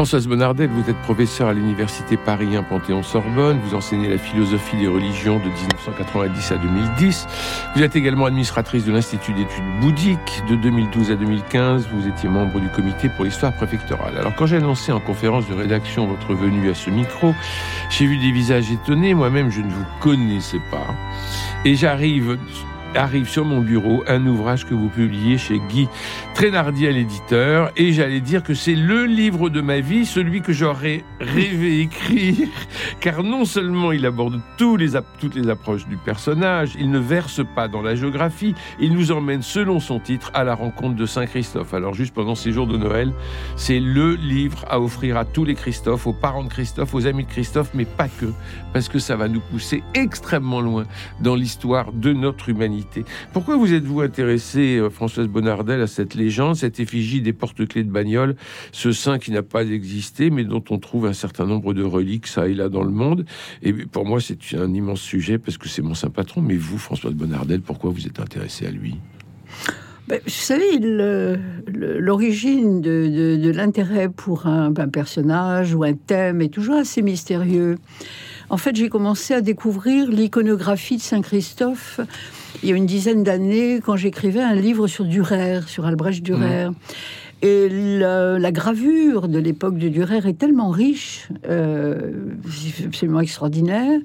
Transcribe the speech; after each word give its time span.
Françoise 0.00 0.28
Bonnardel, 0.28 0.70
vous 0.70 0.88
êtes 0.88 0.96
professeure 1.02 1.48
à 1.48 1.52
l'Université 1.52 2.16
Paris 2.16 2.56
1 2.56 2.62
Panthéon-Sorbonne. 2.62 3.60
Vous 3.62 3.74
enseignez 3.74 4.08
la 4.08 4.16
philosophie 4.16 4.78
des 4.78 4.86
religions 4.86 5.38
de 5.38 5.44
1990 5.44 6.52
à 6.52 6.56
2010. 6.56 7.26
Vous 7.76 7.82
êtes 7.82 7.96
également 7.96 8.24
administratrice 8.24 8.86
de 8.86 8.92
l'Institut 8.92 9.34
d'études 9.34 9.62
bouddhiques 9.82 10.42
de 10.48 10.56
2012 10.56 11.10
à 11.10 11.16
2015. 11.16 11.88
Vous 11.92 12.08
étiez 12.08 12.30
membre 12.30 12.60
du 12.60 12.70
comité 12.70 13.10
pour 13.10 13.26
l'histoire 13.26 13.52
préfectorale. 13.52 14.16
Alors, 14.16 14.34
quand 14.36 14.46
j'ai 14.46 14.56
annoncé 14.56 14.90
en 14.90 15.00
conférence 15.00 15.46
de 15.50 15.54
rédaction 15.54 16.06
votre 16.06 16.32
venue 16.32 16.70
à 16.70 16.74
ce 16.74 16.88
micro, 16.88 17.34
j'ai 17.90 18.06
vu 18.06 18.16
des 18.16 18.32
visages 18.32 18.72
étonnés. 18.72 19.12
Moi-même, 19.12 19.50
je 19.50 19.60
ne 19.60 19.68
vous 19.68 19.84
connaissais 20.00 20.62
pas. 20.70 20.94
Et 21.66 21.74
j'arrive 21.74 22.38
arrive 22.94 23.28
sur 23.28 23.44
mon 23.44 23.60
bureau 23.60 24.02
un 24.08 24.26
ouvrage 24.26 24.66
que 24.66 24.74
vous 24.74 24.88
publiez 24.88 25.38
chez 25.38 25.60
Guy 25.68 25.88
Trénardier, 26.34 26.92
l'éditeur, 26.92 27.70
et 27.76 27.92
j'allais 27.92 28.20
dire 28.20 28.42
que 28.42 28.54
c'est 28.54 28.74
le 28.74 29.04
livre 29.04 29.50
de 29.50 29.60
ma 29.60 29.80
vie, 29.80 30.06
celui 30.06 30.40
que 30.40 30.52
j'aurais 30.52 31.04
rêvé 31.20 31.80
écrire, 31.80 32.48
car 33.00 33.22
non 33.22 33.44
seulement 33.44 33.92
il 33.92 34.06
aborde 34.06 34.40
tous 34.56 34.76
les, 34.76 34.92
toutes 35.18 35.34
les 35.34 35.48
approches 35.48 35.86
du 35.86 35.96
personnage, 35.96 36.72
il 36.78 36.90
ne 36.90 36.98
verse 36.98 37.42
pas 37.54 37.68
dans 37.68 37.82
la 37.82 37.94
géographie, 37.94 38.54
il 38.80 38.94
nous 38.94 39.12
emmène, 39.12 39.42
selon 39.42 39.80
son 39.80 40.00
titre, 40.00 40.30
à 40.34 40.44
la 40.44 40.54
rencontre 40.54 40.96
de 40.96 41.06
Saint 41.06 41.26
Christophe. 41.26 41.74
Alors 41.74 41.94
juste 41.94 42.14
pendant 42.14 42.34
ces 42.34 42.52
jours 42.52 42.66
de 42.66 42.76
Noël, 42.76 43.12
c'est 43.56 43.80
le 43.80 44.14
livre 44.14 44.64
à 44.68 44.80
offrir 44.80 45.16
à 45.16 45.24
tous 45.24 45.44
les 45.44 45.54
Christophe, 45.54 46.06
aux 46.06 46.12
parents 46.12 46.44
de 46.44 46.48
Christophe, 46.48 46.94
aux 46.94 47.06
amis 47.06 47.24
de 47.24 47.30
Christophe, 47.30 47.70
mais 47.74 47.84
pas 47.84 48.08
que, 48.08 48.32
parce 48.72 48.88
que 48.88 48.98
ça 48.98 49.16
va 49.16 49.28
nous 49.28 49.40
pousser 49.40 49.82
extrêmement 49.94 50.60
loin 50.60 50.84
dans 51.20 51.34
l'histoire 51.34 51.92
de 51.92 52.12
notre 52.12 52.48
humanité 52.48 52.79
pourquoi 53.32 53.56
vous 53.56 53.72
êtes-vous 53.72 54.00
intéressé, 54.00 54.78
euh, 54.78 54.90
Françoise 54.90 55.28
Bonnardel, 55.28 55.80
à 55.80 55.86
cette 55.86 56.14
légende, 56.14 56.56
cette 56.56 56.80
effigie 56.80 57.20
des 57.20 57.32
porte-clés 57.32 57.84
de 57.84 57.90
bagnole, 57.90 58.36
ce 58.72 58.92
saint 58.92 59.18
qui 59.18 59.30
n'a 59.32 59.42
pas 59.42 59.64
existé, 59.64 60.30
mais 60.30 60.44
dont 60.44 60.64
on 60.70 60.78
trouve 60.78 61.06
un 61.06 61.12
certain 61.12 61.46
nombre 61.46 61.74
de 61.74 61.82
reliques, 61.82 62.26
ça 62.26 62.48
et 62.48 62.54
là, 62.54 62.68
dans 62.68 62.82
le 62.82 62.90
monde? 62.90 63.24
Et 63.62 63.72
pour 63.72 64.06
moi, 64.06 64.20
c'est 64.20 64.38
un 64.54 64.72
immense 64.72 65.00
sujet, 65.00 65.38
parce 65.38 65.58
que 65.58 65.68
c'est 65.68 65.82
mon 65.82 65.94
saint 65.94 66.10
patron. 66.10 66.40
Mais 66.40 66.56
vous, 66.56 66.78
Françoise 66.78 67.14
Bonnardel, 67.14 67.60
pourquoi 67.60 67.90
vous 67.90 68.06
êtes 68.06 68.20
intéressé 68.20 68.66
à 68.66 68.70
lui? 68.70 68.96
Ben, 70.08 70.18
vous 70.24 70.30
savez, 70.30 70.80
l'origine 71.68 72.80
de, 72.80 73.52
l'intérêt 73.54 74.08
pour 74.08 74.46
un, 74.46 74.74
un, 74.76 74.88
personnage 74.88 75.72
ou 75.74 75.84
un 75.84 75.94
thème 75.94 76.40
est 76.40 76.48
toujours 76.48 76.76
assez 76.76 77.00
mystérieux. 77.00 77.76
En 78.48 78.56
fait, 78.56 78.74
j'ai 78.74 78.88
commencé 78.88 79.34
à 79.34 79.40
découvrir 79.40 80.10
l'iconographie 80.10 80.96
de 80.96 81.02
Saint-Christophe 81.02 82.00
il 82.62 82.68
y 82.68 82.72
a 82.72 82.76
une 82.76 82.86
dizaine 82.86 83.22
d'années 83.22 83.80
quand 83.84 83.96
j'écrivais 83.96 84.40
un 84.40 84.54
livre 84.54 84.86
sur 84.86 85.04
Durer, 85.04 85.60
sur 85.66 85.86
Albrecht 85.86 86.22
Dürer. 86.22 86.70
Mmh. 86.70 86.74
Et 87.42 87.68
la, 87.70 88.52
gravure 88.52 89.28
de 89.28 89.38
l'époque 89.38 89.78
de 89.78 89.88
Durer 89.88 90.20
est 90.26 90.38
tellement 90.38 90.68
riche, 90.68 91.28
euh, 91.48 92.12
absolument 92.84 93.20
extraordinaire. 93.20 93.98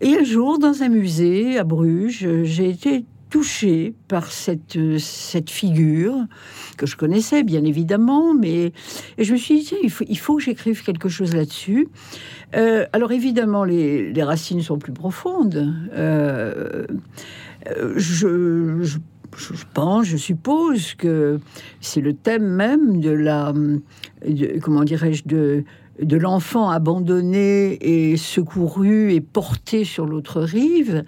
Et 0.00 0.16
un 0.16 0.24
jour, 0.24 0.58
dans 0.58 0.82
un 0.82 0.88
musée 0.88 1.58
à 1.58 1.64
Bruges, 1.64 2.28
j'ai 2.44 2.68
été 2.68 3.04
touchée 3.34 3.94
par 4.06 4.30
cette, 4.30 4.78
cette 5.00 5.50
figure 5.50 6.14
que 6.76 6.86
je 6.86 6.96
connaissais 6.96 7.42
bien 7.42 7.64
évidemment, 7.64 8.32
mais 8.32 8.72
je 9.18 9.32
me 9.32 9.36
suis 9.36 9.58
dit 9.58 9.74
il 9.82 9.90
faut, 9.90 10.04
il 10.08 10.18
faut 10.20 10.36
que 10.36 10.42
j'écrive 10.44 10.84
quelque 10.84 11.08
chose 11.08 11.34
là-dessus. 11.34 11.88
Euh, 12.54 12.86
alors 12.92 13.10
évidemment 13.10 13.64
les, 13.64 14.12
les, 14.12 14.22
racines 14.22 14.62
sont 14.62 14.78
plus 14.78 14.92
profondes. 14.92 15.74
Euh, 15.94 16.86
euh, 17.76 17.94
je, 17.96 18.98
pense, 19.74 20.06
je 20.06 20.16
suppose 20.16 20.94
que 20.94 21.40
c'est 21.80 22.00
le 22.00 22.12
thème 22.12 22.46
même 22.46 23.00
de 23.00 23.10
la, 23.10 23.52
comment 24.62 24.84
dirais-je, 24.84 25.24
de, 25.26 25.64
de 26.00 26.16
l'enfant 26.16 26.70
abandonné 26.70 27.78
et 27.80 28.16
secouru 28.16 29.12
et 29.12 29.20
porté 29.20 29.84
sur 29.84 30.06
l'autre 30.06 30.40
rive, 30.40 31.04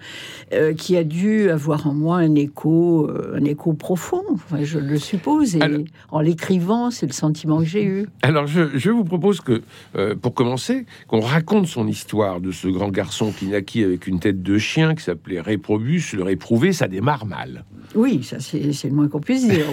euh, 0.53 0.73
qui 0.73 0.95
a 0.95 1.03
dû 1.03 1.49
avoir 1.49 1.87
en 1.87 1.93
moi 1.93 2.17
un 2.17 2.35
écho, 2.35 3.07
euh, 3.09 3.37
un 3.37 3.43
écho 3.43 3.73
profond, 3.73 4.23
je 4.61 4.79
le 4.79 4.97
suppose. 4.97 5.55
Et 5.55 5.85
en 6.11 6.21
l'écrivant, 6.21 6.91
c'est 6.91 7.05
le 7.05 7.13
sentiment 7.13 7.59
que 7.59 7.65
j'ai 7.65 7.83
eu. 7.83 8.07
Alors, 8.21 8.47
je, 8.47 8.89
vous 8.89 9.03
propose 9.03 9.41
que, 9.41 9.61
euh, 9.95 10.15
pour 10.15 10.33
commencer, 10.33 10.85
qu'on 11.07 11.19
raconte 11.19 11.67
son 11.67 11.87
histoire 11.87 12.39
de 12.39 12.51
ce 12.51 12.67
grand 12.67 12.89
garçon 12.89 13.31
qui 13.31 13.47
naquit 13.47 13.83
avec 13.83 14.07
une 14.07 14.19
tête 14.19 14.41
de 14.41 14.57
chien 14.57 14.95
qui 14.95 15.03
s'appelait 15.03 15.41
Réprobus. 15.41 16.13
Le 16.13 16.23
réprouvé, 16.23 16.71
ça 16.73 16.87
démarre 16.87 17.25
mal. 17.25 17.65
Oui, 17.95 18.23
ça 18.23 18.39
c'est 18.39 18.59
le 18.59 18.93
moins 18.93 19.07
qu'on 19.07 19.19
puisse 19.19 19.47
dire. 19.47 19.65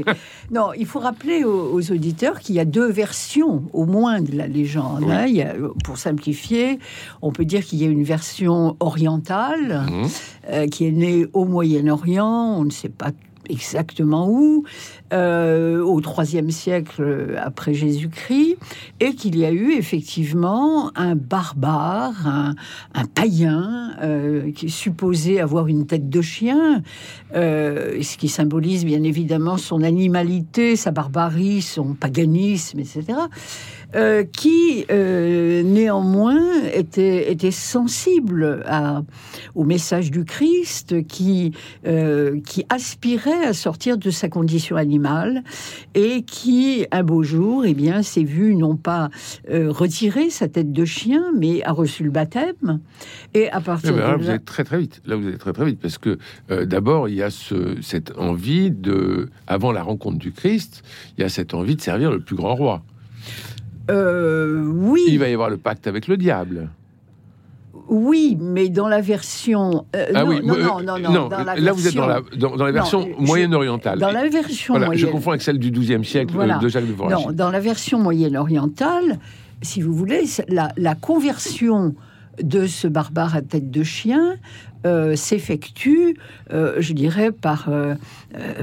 non, 0.50 0.72
il 0.76 0.86
faut 0.86 0.98
rappeler 0.98 1.44
aux, 1.44 1.72
aux 1.72 1.92
auditeurs 1.92 2.40
qu'il 2.40 2.54
y 2.54 2.60
a 2.60 2.64
deux 2.64 2.90
versions, 2.90 3.64
au 3.72 3.86
moins, 3.86 4.20
de 4.20 4.36
la 4.36 4.48
légende. 4.52 5.04
Hein. 5.08 5.26
pour 5.84 5.98
simplifier, 5.98 6.78
on 7.22 7.32
peut 7.32 7.44
dire 7.44 7.64
qu'il 7.64 7.82
y 7.82 7.84
a 7.84 7.88
une 7.88 8.04
version 8.04 8.76
orientale 8.80 9.86
mmh. 9.88 10.06
euh, 10.50 10.66
qui 10.66 10.86
est 10.86 10.92
née 10.92 11.26
au 11.32 11.44
Moyen-Orient. 11.44 12.56
On 12.58 12.64
ne 12.64 12.70
sait 12.70 12.88
pas 12.88 13.10
exactement 13.48 14.28
où, 14.28 14.64
euh, 15.12 15.82
au 15.82 16.00
IIIe 16.00 16.52
siècle 16.52 17.36
après 17.38 17.74
Jésus-Christ, 17.74 18.56
et 19.00 19.14
qu'il 19.14 19.36
y 19.36 19.44
a 19.44 19.52
eu 19.52 19.72
effectivement 19.72 20.90
un 20.96 21.14
barbare, 21.16 22.26
un, 22.26 23.04
païen, 23.14 23.94
euh, 24.02 24.50
qui 24.52 24.66
est 24.66 24.68
supposé 24.68 25.40
avoir 25.40 25.66
une 25.66 25.86
tête 25.86 26.08
de 26.08 26.22
chien, 26.22 26.82
euh, 27.34 28.00
ce 28.02 28.16
qui 28.16 28.28
symbolise 28.28 28.84
bien 28.84 29.02
évidemment 29.02 29.58
son 29.58 29.82
animalité, 29.82 30.76
sa 30.76 30.90
barbarie, 30.90 31.62
son 31.62 31.94
paganisme, 31.94 32.80
etc. 32.80 33.04
Euh, 33.94 34.24
qui 34.24 34.86
euh, 34.90 35.62
néanmoins 35.62 36.40
était, 36.72 37.30
était 37.30 37.50
sensible 37.50 38.62
à, 38.66 39.02
au 39.54 39.64
message 39.64 40.10
du 40.10 40.24
Christ, 40.24 41.06
qui, 41.06 41.52
euh, 41.86 42.40
qui 42.40 42.64
aspirait 42.70 43.44
à 43.44 43.52
sortir 43.52 43.98
de 43.98 44.10
sa 44.10 44.30
condition 44.30 44.76
animale 44.76 45.42
et 45.94 46.22
qui, 46.22 46.86
un 46.90 47.02
beau 47.02 47.22
jour, 47.22 47.66
eh 47.66 47.74
bien, 47.74 48.02
s'est 48.02 48.24
vu 48.24 48.54
non 48.56 48.76
pas 48.76 49.10
retirer 49.50 50.30
sa 50.30 50.48
tête 50.48 50.72
de 50.72 50.84
chien, 50.84 51.24
mais 51.36 51.62
a 51.64 51.72
reçu 51.72 52.02
le 52.04 52.10
baptême. 52.10 52.80
Et 53.34 53.50
à 53.50 53.60
partir 53.60 53.94
là, 53.94 54.16
vous 54.16 54.30
êtes 54.30 54.46
très 54.46 54.64
très 54.64 54.78
vite. 54.78 55.02
Là, 55.04 55.16
vous 55.16 55.28
êtes 55.28 55.38
très 55.38 55.52
très 55.52 55.66
vite 55.66 55.80
parce 55.80 55.98
que 55.98 56.18
d'abord, 56.64 57.08
il 57.08 57.16
y 57.16 57.22
a 57.22 57.30
ce, 57.30 57.76
cette 57.82 58.16
envie 58.16 58.70
de, 58.70 59.28
avant 59.46 59.72
la 59.72 59.82
rencontre 59.82 60.18
du 60.18 60.32
Christ, 60.32 60.82
il 61.18 61.22
y 61.22 61.24
a 61.24 61.28
cette 61.28 61.52
envie 61.52 61.76
de 61.76 61.82
servir 61.82 62.10
le 62.10 62.20
plus 62.20 62.36
grand 62.36 62.54
roi. 62.54 62.82
Euh, 63.90 64.64
oui. 64.66 65.02
Il 65.08 65.18
va 65.18 65.28
y 65.28 65.32
avoir 65.32 65.50
le 65.50 65.56
pacte 65.56 65.86
avec 65.86 66.06
le 66.08 66.16
diable. 66.16 66.68
Oui, 67.88 68.38
mais 68.40 68.68
dans 68.68 68.88
la 68.88 69.00
version. 69.00 69.86
Euh, 69.96 70.06
ah 70.14 70.24
non, 70.24 70.30
oui, 70.30 70.40
non, 70.42 70.56
non, 70.56 70.98
non, 70.98 70.98
non, 70.98 71.28
dans 71.28 71.44
la 71.44 71.56
là, 71.56 71.72
vous 71.72 71.86
êtes 71.86 71.94
dans 71.94 72.06
la, 72.06 72.20
dans, 72.36 72.54
la 72.56 72.72
version 72.72 73.08
moyenne-orientale. 73.18 73.98
Dans 73.98 74.12
la 74.12 74.28
version 74.28 74.78
voilà, 74.78 74.94
Je 74.94 75.06
confonds 75.06 75.30
avec 75.30 75.42
celle 75.42 75.58
du 75.58 75.70
XIIe 75.70 76.04
siècle 76.04 76.34
euh, 76.38 76.58
de 76.58 76.68
Jacques 76.68 76.86
de 76.86 76.92
Voragine. 76.92 77.26
Non, 77.26 77.32
dans 77.32 77.50
la 77.50 77.60
version 77.60 77.98
moyenne-orientale, 77.98 79.18
si 79.62 79.82
vous 79.82 79.92
voulez, 79.92 80.24
la, 80.48 80.72
la 80.76 80.94
conversion 80.94 81.94
de 82.42 82.66
ce 82.66 82.86
barbare 82.86 83.36
à 83.36 83.42
tête 83.42 83.70
de 83.70 83.82
chien 83.82 84.36
euh, 84.84 85.14
s'effectue, 85.16 86.16
euh, 86.52 86.74
je 86.78 86.92
dirais, 86.92 87.30
par, 87.30 87.68
euh, 87.68 87.94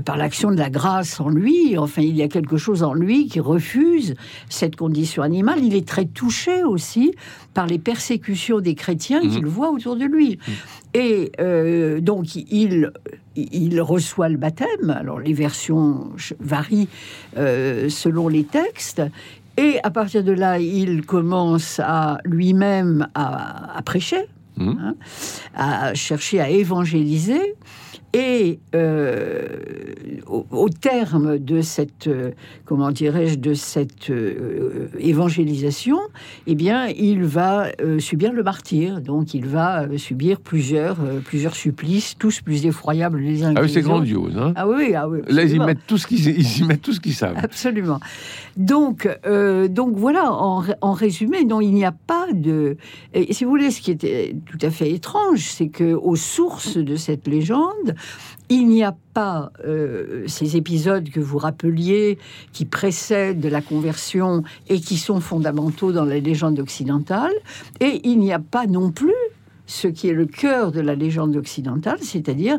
par 0.03 0.17
l'action 0.17 0.51
de 0.51 0.57
la 0.57 0.69
grâce 0.69 1.19
en 1.19 1.29
lui. 1.29 1.77
Enfin, 1.77 2.01
il 2.01 2.15
y 2.15 2.21
a 2.21 2.27
quelque 2.27 2.57
chose 2.57 2.83
en 2.83 2.93
lui 2.93 3.27
qui 3.27 3.39
refuse 3.39 4.15
cette 4.49 4.75
condition 4.75 5.23
animale. 5.23 5.63
Il 5.63 5.75
est 5.75 5.87
très 5.87 6.05
touché 6.05 6.63
aussi 6.63 7.13
par 7.53 7.67
les 7.67 7.79
persécutions 7.79 8.59
des 8.59 8.75
chrétiens 8.75 9.21
qu'il 9.21 9.43
mhm. 9.43 9.49
voit 9.49 9.71
autour 9.71 9.95
de 9.95 10.05
lui. 10.05 10.39
Mhm. 10.47 10.53
Et 10.95 11.31
donc, 12.01 12.35
il, 12.35 12.91
il 13.35 13.79
reçoit 13.79 14.27
le 14.27 14.37
baptême. 14.37 14.89
Alors, 14.89 15.19
les 15.19 15.33
versions 15.33 16.09
varient 16.39 16.87
selon 17.35 18.27
les 18.27 18.43
textes. 18.43 19.03
Et 19.59 19.77
à 19.83 19.91
partir 19.91 20.23
de 20.23 20.31
là, 20.31 20.57
il 20.57 21.05
commence 21.05 21.81
à 21.83 22.19
lui-même 22.23 23.09
à, 23.13 23.81
prêcher, 23.83 24.25
hein, 24.59 24.95
à 25.55 25.93
chercher 25.93 26.39
à 26.41 26.49
évangéliser. 26.49 27.55
Et 28.13 28.59
euh, 28.73 29.47
au, 30.25 30.45
au 30.49 30.69
terme 30.69 31.37
de 31.37 31.61
cette, 31.61 32.07
euh, 32.07 32.31
comment 32.65 32.89
dirais-je, 32.91 33.35
de 33.37 33.53
cette 33.53 34.09
euh, 34.09 34.87
évangélisation, 34.97 35.99
eh 36.47 36.55
bien, 36.55 36.87
il 36.87 37.23
va 37.23 37.67
subir 37.99 38.33
le 38.33 38.41
martyr. 38.41 39.01
Donc, 39.01 39.33
il 39.33 39.45
va 39.45 39.85
subir 39.97 40.39
plusieurs, 40.39 40.97
plusieurs 41.23 41.55
supplices, 41.55 42.15
tous 42.17 42.41
plus 42.41 42.65
effroyables 42.65 43.19
les 43.19 43.43
uns 43.43 43.53
Ah 43.55 43.59
que 43.61 43.65
oui, 43.65 43.69
c'est 43.69 43.81
les 43.81 43.85
autres. 43.85 43.95
grandiose. 43.95 44.37
Hein 44.37 44.53
Ah 44.55 44.67
oui, 44.67 44.93
ah 44.95 45.07
oui. 45.07 45.19
Là, 45.27 45.43
ils 45.43 45.55
y, 45.55 45.59
mettent 45.59 45.85
tout 45.85 45.97
ce 45.97 46.07
qu'ils 46.07 46.27
ils 46.27 46.59
y 46.59 46.63
mettent 46.63 46.81
tout 46.81 46.93
ce 46.93 46.99
qu'ils 46.99 47.13
savent. 47.13 47.37
Absolument. 47.37 47.99
Donc, 48.57 49.07
donc 49.69 49.95
voilà, 49.95 50.31
en, 50.33 50.63
en 50.81 50.93
résumé, 50.93 51.45
non, 51.45 51.61
il 51.61 51.73
n'y 51.73 51.85
a 51.85 51.91
pas 51.91 52.27
de. 52.33 52.77
Et 53.13 53.33
si 53.33 53.43
vous 53.43 53.51
voulez, 53.51 53.71
ce 53.71 53.81
qui 53.81 53.91
était 53.91 54.35
tout 54.45 54.63
à 54.65 54.69
fait 54.71 54.91
étrange, 54.91 55.39
c'est 55.41 55.69
que 55.69 55.93
aux 55.93 56.15
sources 56.15 56.77
de 56.77 56.95
cette 56.95 57.27
légende, 57.27 57.95
il 58.49 58.67
n'y 58.67 58.83
a 58.83 58.95
pas 59.13 59.51
euh, 59.65 60.23
ces 60.27 60.57
épisodes 60.57 61.09
que 61.09 61.19
vous 61.19 61.37
rappeliez 61.37 62.17
qui 62.51 62.65
précèdent 62.65 63.45
la 63.45 63.61
conversion 63.61 64.43
et 64.67 64.79
qui 64.79 64.97
sont 64.97 65.19
fondamentaux 65.19 65.91
dans 65.91 66.05
la 66.05 66.19
légende 66.19 66.59
occidentale, 66.59 67.33
et 67.79 68.01
il 68.03 68.19
n'y 68.19 68.33
a 68.33 68.39
pas 68.39 68.65
non 68.65 68.91
plus 68.91 69.13
ce 69.67 69.87
qui 69.87 70.07
est 70.09 70.13
le 70.13 70.25
cœur 70.25 70.71
de 70.71 70.81
la 70.81 70.95
légende 70.95 71.35
occidentale, 71.35 71.99
c'est-à-dire 72.01 72.57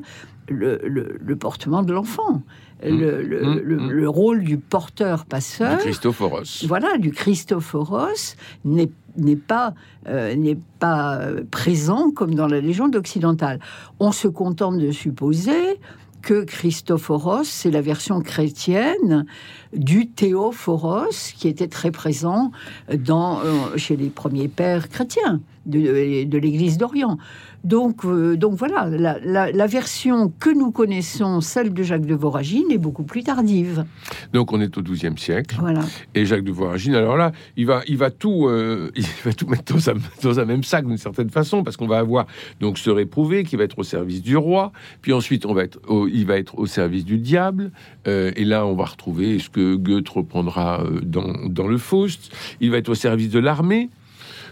le, 0.48 0.80
le- 0.84 1.18
le 1.20 1.36
portement 1.36 1.82
de 1.82 1.92
l'enfant, 1.92 2.42
le, 2.84 3.22
le- 3.22 3.42
Mmh, 3.42 3.60
le- 3.64 3.76
mmh. 3.76 3.90
le 3.90 4.08
rôle 4.08 4.40
du 4.40 4.46
Du 4.50 4.56
porteur-passeur 4.58 5.78
Christophoros. 5.78 6.64
voilà, 6.66 6.96
du 6.98 7.10
Christophoros 7.12 8.36
n'est 8.64 8.90
n'est 9.16 9.36
pas 9.36 9.74
euh, 10.08 10.54
pas 10.78 11.20
présent 11.50 12.10
comme 12.10 12.34
dans 12.34 12.46
la 12.46 12.60
légende 12.60 12.96
occidentale. 12.96 13.60
On 13.98 14.12
se 14.12 14.28
contente 14.28 14.78
de 14.78 14.90
supposer 14.90 15.78
que 16.22 16.44
Christophoros, 16.44 17.44
c'est 17.44 17.70
la 17.70 17.80
version 17.80 18.20
chrétienne 18.20 19.26
du 19.72 20.08
Théophoros 20.08 21.32
qui 21.36 21.48
était 21.48 21.68
très 21.68 21.90
présent 21.90 22.50
dans, 22.94 23.40
euh, 23.40 23.76
chez 23.76 23.96
les 23.96 24.10
premiers 24.10 24.48
pères 24.48 24.88
chrétiens 24.88 25.40
de, 25.66 26.24
de 26.24 26.38
l'Église 26.38 26.78
d'Orient. 26.78 27.18
Donc, 27.62 28.04
euh, 28.04 28.36
donc 28.36 28.54
voilà, 28.54 28.86
la, 28.88 29.18
la- 29.22 29.52
la 29.52 29.66
version 29.66 30.32
que 30.40 30.50
nous 30.50 30.70
connaissons, 30.70 31.40
celle 31.40 31.74
de 31.74 31.82
Jacques 31.82 32.06
de 32.06 32.14
Voragine, 32.14 32.70
est 32.70 32.78
beaucoup 32.78 33.02
plus 33.02 33.22
tardive. 33.22 33.84
Donc 34.32 34.52
on 34.52 34.60
est 34.60 34.76
au 34.78 34.82
XIIe 34.82 35.16
siècle. 35.18 35.56
Voilà. 35.60 35.80
Et 36.14 36.24
Jacques 36.24 36.44
de 36.44 36.52
Voragine, 36.52 36.94
alors 36.94 37.16
là, 37.16 37.32
il 37.56 37.66
va, 37.66 37.82
il 37.86 37.96
va 37.98 38.10
tout, 38.10 38.46
euh, 38.48 38.90
il 38.96 39.04
va 39.24 39.32
tout 39.32 39.46
mettre 39.46 39.74
dans 39.74 39.90
un, 39.90 39.94
dans 40.22 40.40
un 40.40 40.44
même 40.46 40.62
sac 40.64 40.86
d'une 40.86 40.96
certaine 40.96 41.28
façon, 41.30 41.62
parce 41.62 41.76
qu'on 41.76 41.86
va 41.86 41.98
avoir 41.98 42.26
donc 42.60 42.78
ce 42.78 42.88
réprouvé 42.90 43.44
qui 43.44 43.56
va 43.56 43.64
être 43.64 43.78
au 43.78 43.84
service 43.84 44.22
du 44.22 44.36
roi, 44.36 44.72
puis 45.02 45.12
ensuite 45.12 45.44
on 45.44 45.52
va 45.52 45.64
être, 45.64 45.78
au- 45.88 46.08
il 46.08 46.24
va 46.26 46.38
être 46.38 46.58
au 46.58 46.66
service 46.66 47.04
du 47.04 47.18
diable, 47.18 47.72
euh, 48.06 48.32
et 48.36 48.44
là 48.44 48.64
on 48.66 48.74
va 48.74 48.84
retrouver 48.86 49.38
ce 49.38 49.50
que 49.50 49.74
Goethe 49.76 50.08
reprendra 50.08 50.82
dans, 51.02 51.46
dans 51.48 51.66
le 51.68 51.76
Faust. 51.78 52.32
Il 52.60 52.70
va 52.70 52.78
être 52.78 52.88
au 52.88 52.94
service 52.94 53.30
de 53.30 53.38
l'armée. 53.38 53.90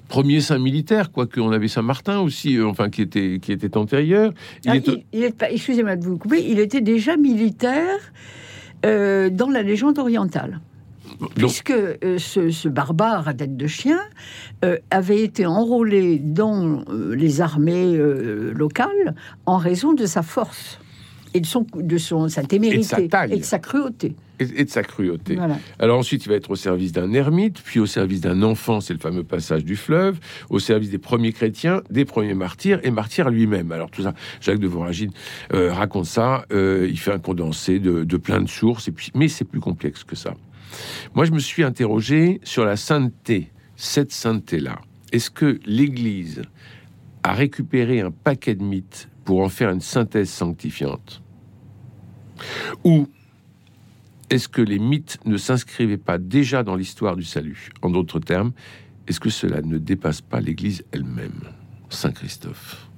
Premier 0.08 0.40
saint 0.40 0.58
militaire, 0.58 1.12
quoique 1.12 1.38
on 1.40 1.50
avait 1.52 1.68
Saint-Martin 1.68 2.20
aussi, 2.20 2.56
euh, 2.56 2.66
enfin 2.66 2.88
qui 2.88 3.02
était 3.02 3.38
qui 3.40 3.52
était 3.52 3.76
antérieur. 3.76 4.32
Il 4.64 4.70
Ah, 4.70 4.76
est 4.76 4.88
au- 4.88 4.92
il- 4.92 5.04
il 5.12 5.22
est 5.24 5.36
pas- 5.36 5.50
Excusez-moi 5.50 5.96
de 5.96 6.04
vous 6.04 6.16
couper, 6.16 6.44
il 6.48 6.58
était 6.58 6.80
déjà 6.80 7.16
militaire 7.16 7.98
euh, 8.86 9.28
dans 9.28 9.50
la 9.50 9.62
légende 9.62 9.98
orientale. 9.98 10.60
donc, 11.20 11.34
Puisque 11.34 11.70
euh, 11.72 11.96
ce, 12.18 12.50
ce 12.50 12.68
barbare 12.68 13.26
à 13.28 13.34
tête 13.34 13.56
de 13.56 13.66
chien 13.66 13.98
euh, 14.64 14.76
avait 14.90 15.22
été 15.22 15.46
enrôlé 15.46 16.18
dans 16.18 16.84
les 17.14 17.40
armées 17.40 17.96
locales 18.54 19.14
en 19.46 19.56
raison 19.56 19.92
de 19.94 20.06
sa 20.06 20.22
force 20.22 20.78
et 21.34 21.40
de, 21.40 21.46
son, 21.46 21.66
de 21.74 21.98
son, 21.98 22.28
sa 22.28 22.42
témérité 22.44 23.08
sa 23.10 23.24
et 23.26 23.38
de 23.38 23.44
sa 23.44 23.58
cruauté. 23.58 24.14
Et, 24.38 24.64
de 24.64 24.70
sa 24.70 24.82
cruauté. 24.82 25.36
Voilà. 25.36 25.58
Alors 25.78 25.98
ensuite, 25.98 26.24
il 26.26 26.28
va 26.28 26.34
être 26.34 26.50
au 26.50 26.56
service 26.56 26.92
d'un 26.92 27.12
ermite, 27.12 27.60
puis 27.62 27.80
au 27.80 27.86
service 27.86 28.20
d'un 28.20 28.42
enfant, 28.42 28.80
c'est 28.80 28.92
le 28.92 28.98
fameux 28.98 29.24
passage 29.24 29.64
du 29.64 29.76
fleuve, 29.76 30.18
au 30.50 30.58
service 30.58 30.90
des 30.90 30.98
premiers 30.98 31.32
chrétiens, 31.32 31.82
des 31.90 32.04
premiers 32.04 32.34
martyrs, 32.34 32.80
et 32.82 32.90
martyr 32.90 33.30
lui-même. 33.30 33.72
Alors 33.72 33.90
tout 33.90 34.02
ça, 34.02 34.14
Jacques 34.40 34.60
de 34.60 34.66
Voragine 34.66 35.10
euh, 35.52 35.72
raconte 35.72 36.06
ça, 36.06 36.44
euh, 36.52 36.88
il 36.90 36.98
fait 36.98 37.12
un 37.12 37.18
condensé 37.18 37.78
de, 37.78 38.04
de 38.04 38.16
plein 38.16 38.40
de 38.40 38.48
sources, 38.48 38.88
et 38.88 38.92
puis, 38.92 39.10
mais 39.14 39.28
c'est 39.28 39.44
plus 39.44 39.60
complexe 39.60 40.04
que 40.04 40.16
ça. 40.16 40.34
Moi, 41.14 41.24
je 41.24 41.32
me 41.32 41.38
suis 41.38 41.62
interrogé 41.62 42.40
sur 42.44 42.64
la 42.64 42.76
sainteté, 42.76 43.50
cette 43.76 44.12
sainteté-là. 44.12 44.80
Est-ce 45.12 45.30
que 45.30 45.58
l'Église 45.64 46.42
a 47.22 47.32
récupéré 47.32 48.00
un 48.00 48.10
paquet 48.10 48.54
de 48.54 48.62
mythes 48.62 49.08
pour 49.24 49.40
en 49.40 49.48
faire 49.48 49.70
une 49.70 49.80
synthèse 49.80 50.28
sanctifiante? 50.28 51.22
Ou 52.84 53.08
est-ce 54.30 54.48
que 54.48 54.62
les 54.62 54.78
mythes 54.78 55.18
ne 55.24 55.36
s'inscrivaient 55.36 55.96
pas 55.96 56.18
déjà 56.18 56.62
dans 56.62 56.76
l'histoire 56.76 57.16
du 57.16 57.24
salut? 57.24 57.70
En 57.82 57.90
d'autres 57.90 58.20
termes, 58.20 58.52
est-ce 59.06 59.20
que 59.20 59.30
cela 59.30 59.62
ne 59.62 59.78
dépasse 59.78 60.20
pas 60.20 60.40
l'Église 60.40 60.84
elle-même? 60.92 61.40
Saint 61.88 62.12
Christophe. 62.12 62.88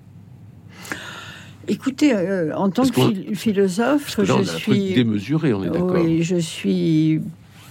Écoutez, 1.68 2.12
euh, 2.14 2.52
en 2.56 2.70
tant 2.70 2.82
que 2.88 3.34
philosophe, 3.34 4.18
Là, 4.18 4.24
je 4.42 4.42
suis 4.42 4.94
démesuré, 4.94 5.52
on 5.52 5.62
est 5.62 5.70
d'accord. 5.70 5.92
Oui, 5.92 6.22
je 6.22 6.36
suis 6.36 7.20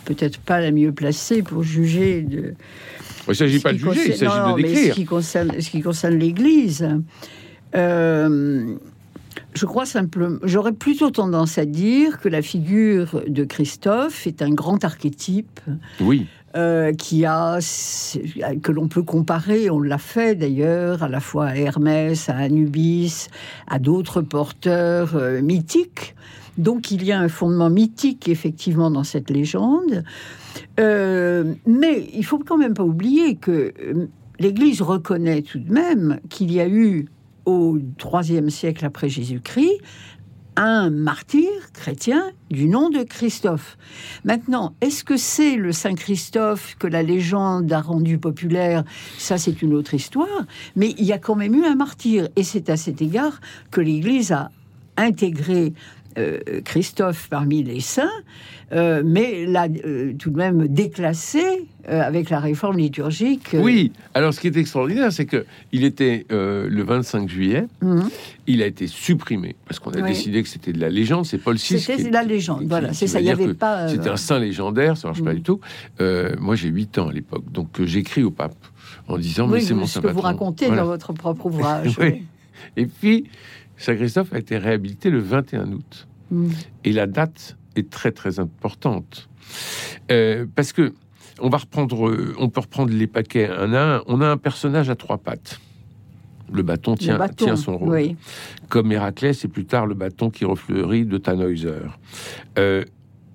peut-être 0.05 0.39
pas 0.39 0.61
la 0.61 0.71
mieux 0.71 0.93
placée 0.93 1.43
pour 1.43 1.63
juger 1.63 2.21
de. 2.21 2.53
Il 3.27 3.31
ne 3.31 3.33
s'agit 3.33 3.59
pas 3.59 3.73
de 3.73 3.77
juger, 3.77 4.07
il 4.07 4.15
s'agit 4.15 4.51
de 4.51 4.55
mais 4.55 4.63
décrire. 4.63 4.93
Ce 4.93 4.99
qui 4.99 5.05
concerne, 5.05 5.59
ce 5.59 5.69
qui 5.69 5.81
concerne 5.81 6.15
l'Église, 6.15 6.87
euh, 7.75 8.75
je 9.53 9.65
crois 9.65 9.85
simplement, 9.85 10.37
j'aurais 10.43 10.73
plutôt 10.73 11.09
tendance 11.09 11.57
à 11.57 11.65
dire 11.65 12.19
que 12.19 12.29
la 12.29 12.41
figure 12.41 13.23
de 13.27 13.43
Christophe 13.43 14.27
est 14.27 14.41
un 14.41 14.51
grand 14.51 14.83
archétype 14.83 15.59
Oui, 15.99 16.27
euh, 16.55 16.93
qui 16.93 17.25
a, 17.25 17.59
que 18.63 18.71
l'on 18.71 18.87
peut 18.87 19.03
comparer, 19.03 19.69
on 19.69 19.81
l'a 19.81 19.99
fait 19.99 20.33
d'ailleurs, 20.33 21.03
à 21.03 21.07
la 21.07 21.19
fois 21.19 21.45
à 21.45 21.55
Hermès, 21.55 22.27
à 22.27 22.37
Anubis, 22.37 23.27
à 23.67 23.77
d'autres 23.77 24.21
porteurs 24.21 25.15
euh, 25.15 25.41
mythiques. 25.43 26.15
Donc 26.57 26.89
il 26.89 27.03
y 27.03 27.11
a 27.11 27.19
un 27.19 27.29
fondement 27.29 27.69
mythique 27.69 28.27
effectivement 28.27 28.89
dans 28.89 29.03
cette 29.03 29.29
légende. 29.29 30.03
Euh, 30.79 31.53
mais 31.67 32.09
il 32.15 32.25
faut 32.25 32.39
quand 32.39 32.57
même 32.57 32.73
pas 32.73 32.83
oublier 32.83 33.35
que 33.35 33.71
l'Église 34.39 34.81
reconnaît 34.81 35.43
tout 35.43 35.59
de 35.59 35.71
même 35.71 36.19
qu'il 36.29 36.51
y 36.51 36.59
a 36.59 36.67
eu 36.67 37.05
au 37.49 37.77
IIIe 37.77 38.51
siècle 38.51 38.85
après 38.85 39.09
Jésus-Christ 39.09 39.81
un 40.55 40.89
martyr 40.89 41.49
chrétien 41.73 42.31
du 42.51 42.67
nom 42.67 42.89
de 42.89 43.03
Christophe. 43.03 43.77
Maintenant, 44.25 44.73
est-ce 44.81 45.05
que 45.05 45.15
c'est 45.15 45.55
le 45.55 45.71
Saint 45.71 45.95
Christophe 45.95 46.75
que 46.77 46.87
la 46.87 47.01
légende 47.01 47.71
a 47.71 47.79
rendu 47.79 48.17
populaire? 48.17 48.83
Ça, 49.17 49.37
c'est 49.37 49.61
une 49.61 49.73
autre 49.73 49.93
histoire. 49.93 50.45
Mais 50.75 50.93
il 50.97 51.05
y 51.05 51.13
a 51.13 51.17
quand 51.17 51.35
même 51.35 51.55
eu 51.55 51.63
un 51.63 51.75
martyr. 51.75 52.27
Et 52.35 52.43
c'est 52.43 52.69
à 52.69 52.75
cet 52.75 53.01
égard 53.01 53.39
que 53.71 53.79
l'Église 53.79 54.33
a 54.33 54.51
intégré 54.97 55.73
euh, 56.19 56.39
Christophe 56.65 57.27
parmi 57.29 57.63
les 57.63 57.79
saints, 57.79 58.09
euh, 58.71 59.01
mais 59.05 59.45
l'a 59.45 59.67
euh, 59.85 60.13
tout 60.19 60.29
de 60.29 60.37
même 60.37 60.67
déclassé 60.67 61.41
euh, 61.89 62.01
avec 62.01 62.29
la 62.29 62.39
réforme 62.39 62.77
liturgique. 62.77 63.49
oui. 63.53 63.91
Alors, 64.13 64.33
ce 64.33 64.39
qui 64.41 64.47
est 64.47 64.57
extraordinaire, 64.57 65.11
c'est 65.11 65.25
que 65.25 65.45
il 65.71 65.83
était 65.83 66.25
le 66.29 66.83
25 66.83 67.27
juillet, 67.29 67.65
mhm. 67.81 68.09
il 68.47 68.61
a 68.61 68.65
été 68.67 68.85
supprimé 68.87 69.55
parce 69.67 69.79
qu'on 69.79 69.91
a 69.91 70.01
Oui. 70.01 70.09
décidé 70.09 70.43
que 70.43 70.49
c'était 70.49 70.73
de 70.73 70.79
la 70.79 70.89
légende. 70.89 71.25
C'est 71.25 71.37
Paul 71.37 71.55
VI. 71.55 71.79
C'était 71.79 72.03
qui- 72.03 72.09
la 72.11 72.23
légende. 72.23 72.61
qui- 72.61 72.67
voilà, 72.67 72.93
c'est 72.93 73.07
ça. 73.07 73.19
Il 73.19 73.23
n'y 73.25 73.31
avait 73.31 73.53
pas. 73.53 73.87
C'était 73.87 74.09
un 74.09 74.17
saint 74.17 74.39
légendaire, 74.39 74.97
ça 74.97 75.07
marche 75.07 75.23
pas 75.23 75.31
Mm. 75.33 75.37
du 75.37 75.41
tout. 75.43 75.59
Moi, 76.39 76.55
j'ai 76.55 76.69
8 76.69 76.97
ans 76.99 77.07
à 77.09 77.13
l'époque, 77.13 77.51
donc 77.51 77.81
j'écris 77.83 78.23
au 78.23 78.31
pape 78.31 78.55
en 79.07 79.17
disant 79.17 79.47
mais 79.47 79.55
oui, 79.57 79.61
c'est 79.63 79.73
mon 79.73 79.85
ce 79.87 79.93
saint 79.95 80.01
que 80.01 80.07
vous 80.07 80.21
racontez 80.21 80.67
Voilà. 80.67 80.81
dans 80.83 80.87
votre 80.87 81.13
propre 81.13 81.45
ouvrage. 81.47 81.97
Oui. 81.99 82.23
Et 82.77 82.85
puis, 82.85 83.25
Saint 83.77 83.95
Christophe 83.95 84.33
a 84.33 84.37
été 84.39 84.57
réhabilité 84.57 85.09
le 85.09 85.19
21 85.19 85.71
août. 85.71 86.07
Mm. 86.31 86.49
Et 86.85 86.91
la 86.93 87.07
date 87.07 87.57
est 87.75 87.89
très 87.89 88.11
très 88.11 88.39
importante 88.39 89.27
Euh, 90.11 90.45
parce 90.55 90.73
que 90.73 90.93
on 91.41 91.49
va 91.49 91.57
reprendre, 91.57 92.35
on 92.37 92.49
peut 92.49 92.61
reprendre 92.61 92.91
les 92.93 93.07
paquets 93.07 93.47
un 93.49 93.73
à 93.73 93.95
un. 93.97 94.03
On 94.07 94.21
a 94.21 94.27
un 94.27 94.37
personnage 94.37 94.89
à 94.89 94.95
trois 94.95 95.17
pattes. 95.17 95.59
Le 96.51 96.63
bâton 96.63 96.95
tient, 96.95 97.13
Le 97.13 97.19
bâton, 97.19 97.45
tient 97.45 97.55
son 97.55 97.77
rôle. 97.77 97.89
Oui. 97.89 98.15
Comme 98.67 98.91
Héraclès 98.91 99.43
et 99.45 99.47
plus 99.47 99.65
tard 99.65 99.85
le 99.85 99.95
bâton 99.95 100.29
qui 100.29 100.45
refleurit 100.45 101.05
de 101.05 101.17
Tannhäuser. 101.17 101.81
Euh, 102.57 102.83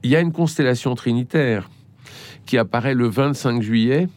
Il 0.02 0.10
y 0.10 0.16
a 0.16 0.20
une 0.20 0.32
constellation 0.32 0.94
trinitaire 0.94 1.70
qui 2.44 2.58
apparaît 2.58 2.94
le 2.94 3.08
25 3.08 3.62
juillet 3.62 4.08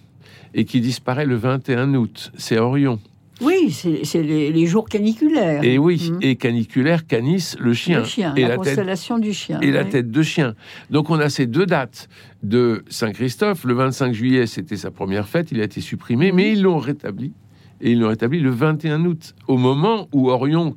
et 0.53 0.65
qui 0.65 0.81
disparaît 0.81 1.25
le 1.25 1.36
21 1.36 1.93
août. 1.93 2.31
C'est 2.38 2.57
Orion. 2.57 3.00
Oui, 3.41 3.72
c'est 3.72 4.22
les, 4.24 4.51
les 4.51 4.65
jours 4.65 4.88
caniculaires. 4.89 5.63
Et 5.63 5.77
oui, 5.77 6.10
Mhm. 6.12 6.20
et 6.22 6.36
caniculaire, 6.36 7.06
canis, 7.06 7.56
le 7.60 7.74
chien. 7.74 8.00
Le 8.00 8.06
chien, 8.06 8.34
et 8.36 8.41
la, 8.41 8.48
la 8.50 8.53
tête 8.56 8.63
constellation 8.65 9.20
du 9.20 9.34
chien. 9.34 9.60
et 9.62 9.72
la 9.72 9.86
tête 9.86 10.10
de 10.10 10.22
chien. 10.24 10.56
Donc 10.89 11.10
on 11.10 11.20
a 11.20 11.29
ces 11.29 11.46
deux 11.46 11.65
dates 11.65 12.10
de 12.44 12.84
Saint-Christophe. 12.89 13.63
Le 13.63 13.74
25 13.75 14.13
juillet, 14.13 14.48
c'était 14.48 14.77
sa 14.77 14.89
première 14.91 15.27
fête, 15.27 15.51
il 15.51 15.62
a 15.62 15.63
été 15.65 15.82
supprimé, 15.82 16.29
Mhm. 16.32 16.36
mais 16.36 16.51
ils 16.53 16.62
l'ont 16.62 16.77
rétabli. 16.79 17.34
Et 17.79 17.91
ils 17.91 18.00
l'ont 18.00 18.10
rétabli 18.10 18.39
le 18.39 18.50
21 18.50 19.06
août, 19.06 19.36
au 19.48 19.58
moment 19.58 20.08
où 20.12 20.29
Orion 20.32 20.75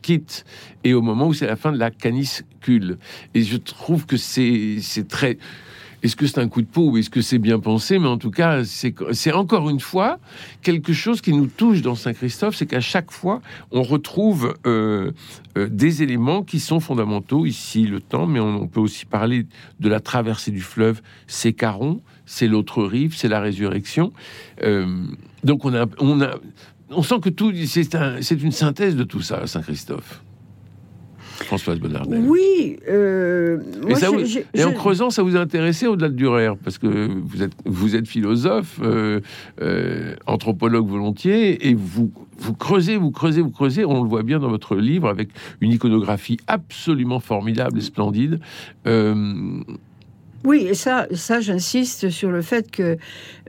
quitte 0.00 0.44
et 0.84 0.94
au 0.94 1.02
moment 1.02 1.26
où 1.26 1.34
c'est 1.34 1.48
la 1.48 1.56
fin 1.56 1.72
de 1.72 1.78
la 1.78 1.90
canicule. 1.90 2.98
Et 3.34 3.42
je 3.42 3.56
trouve 3.56 4.06
que 4.06 4.16
c'est 4.16 4.78
très 5.08 5.36
est-ce 6.02 6.16
que 6.16 6.26
c'est 6.26 6.38
un 6.38 6.48
coup 6.48 6.62
de 6.62 6.66
peau 6.66 6.90
ou 6.90 6.96
est-ce 6.98 7.10
que 7.10 7.20
c'est 7.20 7.38
bien 7.38 7.58
pensé? 7.58 7.98
Mais 7.98 8.06
en 8.06 8.18
tout 8.18 8.30
cas, 8.30 8.62
c'est 8.64 9.32
encore 9.32 9.68
une 9.68 9.80
fois 9.80 10.18
quelque 10.62 10.92
chose 10.92 11.20
qui 11.20 11.32
nous 11.32 11.46
touche 11.46 11.82
dans 11.82 11.94
Saint-Christophe, 11.94 12.56
c'est 12.56 12.66
qu'à 12.66 12.80
chaque 12.80 13.10
fois, 13.10 13.40
on 13.70 13.82
retrouve 13.82 14.54
euh, 14.66 15.12
euh, 15.56 15.68
des 15.68 16.02
éléments 16.02 16.42
qui 16.42 16.60
sont 16.60 16.80
fondamentaux. 16.80 17.46
Ici, 17.46 17.84
le 17.84 18.00
temps, 18.00 18.26
mais 18.26 18.40
on, 18.40 18.66
peut 18.68 18.80
aussi 18.80 19.06
parler 19.06 19.46
de 19.80 19.88
la 19.88 20.00
traversée 20.00 20.50
du 20.50 20.60
fleuve. 20.60 21.00
C'est 21.26 21.52
Caron, 21.52 22.00
c'est 22.26 22.46
l'autre 22.46 22.84
rive, 22.84 23.16
c'est 23.16 23.28
la 23.28 23.40
résurrection. 23.40 24.12
Euh, 24.62 25.04
donc 25.42 25.64
on 25.64 25.74
a, 25.74 25.86
on 25.98 26.20
a, 26.20 26.34
on 26.90 27.02
sent 27.02 27.20
que 27.20 27.28
tout, 27.28 27.52
c'est 27.66 28.42
une 28.42 28.52
synthèse 28.52 28.94
de 28.96 29.04
tout 29.04 29.22
ça, 29.22 29.46
Saint-Christophe. 29.46 30.22
Françoise 31.48 31.80
Bonnardel. 31.80 32.20
Oui. 32.26 32.76
Euh, 32.90 33.58
et, 34.52 34.64
en 34.64 34.72
creusant, 34.72 35.08
ça 35.08 35.22
vous 35.22 35.34
a 35.34 35.40
intéressé 35.40 35.86
au-delà 35.86 36.10
de 36.10 36.14
Durer, 36.14 36.50
parce 36.62 36.76
que 36.76 37.08
vous 37.24 37.42
êtes, 37.42 37.52
vous 37.64 37.96
êtes 37.96 38.06
philosophe, 38.06 38.78
euh, 38.82 39.20
euh, 39.62 40.14
anthropologue 40.26 40.86
volontiers, 40.86 41.66
et 41.66 41.72
vous, 41.72 42.12
vous 42.38 42.52
creusez, 42.52 42.98
vous 42.98 43.10
creusez, 43.10 43.40
vous 43.40 43.50
creusez. 43.50 43.86
On 43.86 44.02
le 44.02 44.08
voit 44.10 44.24
bien 44.24 44.38
dans 44.38 44.50
votre 44.50 44.76
livre 44.76 45.08
avec 45.08 45.30
une 45.62 45.72
iconographie 45.72 46.36
absolument 46.48 47.18
formidable 47.18 47.78
et 47.78 47.82
splendide. 47.82 48.40
Oui, 50.44 50.66
et 50.68 50.74
ça, 50.74 51.06
ça 51.14 51.40
j'insiste 51.40 52.10
sur 52.10 52.30
le 52.30 52.42
fait 52.42 52.70
que 52.70 52.96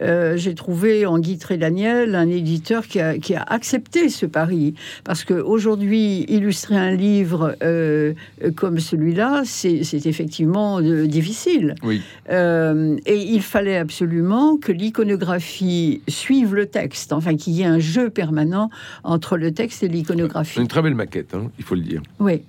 euh, 0.01 0.37
j'ai 0.37 0.55
trouvé 0.55 1.05
en 1.05 1.19
Guy 1.19 1.37
Daniel 1.37 2.15
un 2.15 2.29
éditeur 2.29 2.87
qui 2.87 2.99
a, 2.99 3.17
qui 3.17 3.35
a, 3.35 3.43
accepté 3.43 4.09
ce 4.09 4.25
pari. 4.25 4.73
Parce 5.03 5.23
qu'aujourd'hui, 5.23 6.25
illustrer 6.27 6.77
un 6.77 6.91
livre 6.91 7.55
euh, 7.61 8.13
comme 8.55 8.79
celui-là, 8.79 9.43
c'est 9.45 10.05
effectivement 10.05 10.79
euh, 10.79 11.05
difficile. 11.05 11.75
Oui. 11.83 12.01
et 12.29 13.15
il 13.15 13.41
fallait 13.41 13.77
absolument 13.77 14.57
que 14.57 14.71
l'iconographie 14.71 16.01
suive 16.07 16.55
le 16.55 16.65
texte, 16.65 17.13
enfin 17.13 17.35
qu'il 17.35 17.53
y 17.53 17.61
ait 17.61 17.65
un 17.65 17.79
jeu 17.79 18.09
permanent 18.09 18.69
entre 19.03 19.37
le 19.37 19.51
texte 19.51 19.83
et 19.83 19.87
l'iconographie. 19.87 20.59
Une 20.59 20.67
très 20.67 20.81
belle 20.81 20.95
maquette, 20.95 21.33
hein, 21.33 21.51
il 21.57 21.63
faut 21.63 21.75
le 21.75 21.81
dire. 21.81 22.01
Oui. 22.19 22.41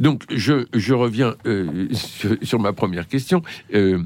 Donc, 0.00 0.22
je, 0.30 0.66
je 0.72 0.94
reviens 0.94 1.34
euh, 1.46 1.88
sur, 2.42 2.58
ma 2.58 2.72
première 2.72 3.08
question. 3.08 3.42
Euh, 3.74 3.98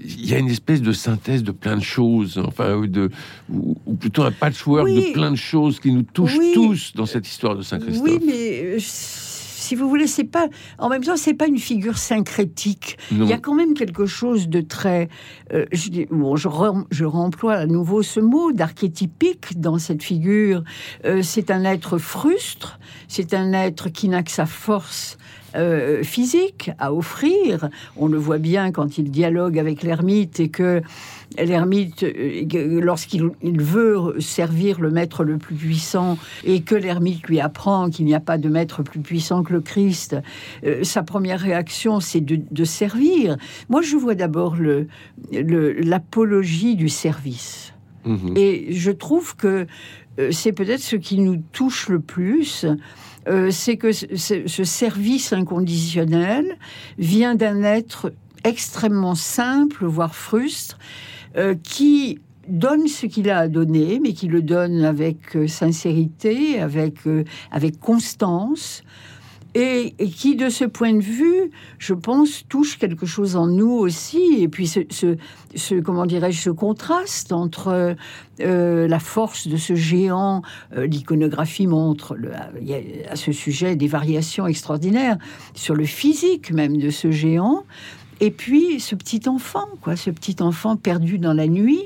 il 0.00 0.28
y 0.28 0.34
a 0.34 0.38
une 0.38 0.48
espèce 0.48 0.82
de 0.82 0.92
synthèse 0.92 1.42
de 1.42 1.52
plein 1.52 1.76
de 1.76 1.82
choses, 1.82 2.38
enfin, 2.44 2.74
ou, 2.74 2.86
de, 2.86 3.10
ou, 3.52 3.76
plutôt 3.98 4.22
un 4.22 4.32
patchwork 4.32 4.88
de 4.88 5.12
plein 5.12 5.30
de 5.30 5.36
choses 5.36 5.80
qui 5.80 5.92
nous 5.92 6.02
touchent 6.02 6.38
tous 6.54 6.92
dans 6.94 7.06
cette 7.06 7.26
histoire 7.26 7.56
de 7.56 7.62
Saint-Christophe. 7.62 8.08
Oui, 8.08 8.20
mais 8.24 8.78
si 9.62 9.74
vous 9.74 9.88
voulez, 9.88 10.06
c'est 10.06 10.24
pas. 10.24 10.48
En 10.78 10.88
même 10.88 11.04
temps, 11.04 11.16
c'est 11.16 11.34
pas 11.34 11.46
une 11.46 11.58
figure 11.58 11.98
syncrétique. 11.98 12.98
Il 13.10 13.24
y 13.24 13.32
a 13.32 13.38
quand 13.38 13.54
même 13.54 13.74
quelque 13.74 14.06
chose 14.06 14.48
de 14.48 14.60
très. 14.60 15.08
je, 15.50 16.06
bon, 16.10 16.36
je, 16.36 16.48
je, 16.90 17.04
remploie 17.04 17.54
à 17.54 17.66
nouveau 17.66 18.02
ce 18.02 18.20
mot 18.20 18.52
d'archétypique 18.52 19.60
dans 19.60 19.78
cette 19.78 20.02
figure. 20.02 20.62
c'est 21.22 21.50
un 21.50 21.64
être 21.64 21.98
frustre. 21.98 22.78
C'est 23.08 23.34
un 23.34 23.52
être 23.52 23.88
qui 23.88 24.08
n'a 24.08 24.22
que 24.22 24.30
sa 24.30 24.46
force 24.46 25.18
euh, 25.54 26.02
physique 26.02 26.70
à 26.78 26.94
offrir. 26.94 27.68
On 27.96 28.06
le 28.06 28.16
voit 28.16 28.38
bien 28.38 28.72
quand 28.72 28.96
il 28.96 29.10
dialogue 29.10 29.58
avec 29.58 29.82
l'ermite 29.82 30.40
et 30.40 30.48
que 30.48 30.80
l'ermite, 31.36 32.04
euh, 32.04 32.80
lorsqu'il 32.80 33.30
veut 33.42 34.16
servir 34.18 34.80
le 34.80 34.90
maître 34.90 35.24
le 35.24 35.36
plus 35.36 35.54
puissant 35.54 36.16
et 36.44 36.62
que 36.62 36.74
l'ermite 36.74 37.28
lui 37.28 37.38
apprend 37.38 37.90
qu'il 37.90 38.06
n'y 38.06 38.14
a 38.14 38.20
pas 38.20 38.38
de 38.38 38.48
maître 38.48 38.82
plus 38.82 39.00
puissant 39.00 39.42
que 39.42 39.52
le 39.52 39.60
Christ, 39.60 40.16
euh, 40.64 40.84
sa 40.84 41.02
première 41.02 41.40
réaction, 41.40 42.00
c'est 42.00 42.22
de, 42.22 42.64
servir. 42.64 43.36
Moi, 43.68 43.82
je 43.82 43.96
vois 43.96 44.14
d'abord 44.14 44.56
l'apologie 45.30 46.76
du 46.76 46.88
service. 46.88 47.74
Mmh 48.04 48.36
et 48.36 48.72
je 48.72 48.90
trouve 48.90 49.36
que 49.36 49.66
c'est 50.30 50.52
peut-être 50.52 50.80
ce 50.80 50.96
qui 50.96 51.20
nous 51.20 51.36
touche 51.52 51.88
le 51.88 52.00
plus 52.00 52.66
euh, 53.28 53.50
c'est 53.50 53.76
que 53.76 53.92
ce 53.92 54.64
service 54.64 55.32
inconditionnel 55.32 56.56
vient 56.98 57.34
d'un 57.34 57.62
être 57.62 58.12
extrêmement 58.44 59.14
simple, 59.14 59.84
voire 59.84 60.14
frustre, 60.14 60.78
euh, 61.36 61.54
qui 61.62 62.18
donne 62.48 62.88
ce 62.88 63.06
qu'il 63.06 63.30
a 63.30 63.38
à 63.38 63.48
donner, 63.48 64.00
mais 64.02 64.12
qui 64.12 64.26
le 64.26 64.42
donne 64.42 64.84
avec 64.84 65.36
euh, 65.36 65.46
sincérité, 65.46 66.60
avec, 66.60 66.96
avec 67.52 67.78
constance, 67.78 68.82
et, 69.54 69.94
qui, 70.08 70.36
de 70.36 70.48
ce 70.48 70.64
point 70.64 70.94
de 70.94 71.02
vue, 71.02 71.50
je 71.78 71.94
pense, 71.94 72.44
touche 72.48 72.78
quelque 72.78 73.06
chose 73.06 73.36
en 73.36 73.46
nous 73.46 73.72
aussi. 73.72 74.38
Et 74.40 74.48
puis, 74.48 74.66
ce, 74.66 75.80
comment 75.80 76.06
dirais-je, 76.06 76.40
ce 76.40 76.50
contraste 76.50 77.32
entre 77.32 77.96
euh, 78.40 78.88
la 78.88 78.98
force 78.98 79.48
de 79.48 79.56
ce 79.56 79.74
géant, 79.74 80.42
euh, 80.76 80.86
l'iconographie 80.86 81.66
montre 81.66 82.16
à 83.10 83.16
ce 83.16 83.32
sujet 83.32 83.76
des 83.76 83.88
variations 83.88 84.46
extraordinaires 84.46 85.18
sur 85.54 85.74
le 85.74 85.84
physique 85.84 86.50
même 86.50 86.78
de 86.78 86.90
ce 86.90 87.10
géant, 87.10 87.64
et 88.22 88.30
puis 88.30 88.78
ce 88.78 88.94
petit 88.94 89.28
enfant, 89.28 89.66
quoi, 89.80 89.96
ce 89.96 90.08
petit 90.08 90.36
enfant 90.38 90.76
perdu 90.76 91.18
dans 91.18 91.32
la 91.32 91.48
nuit, 91.48 91.82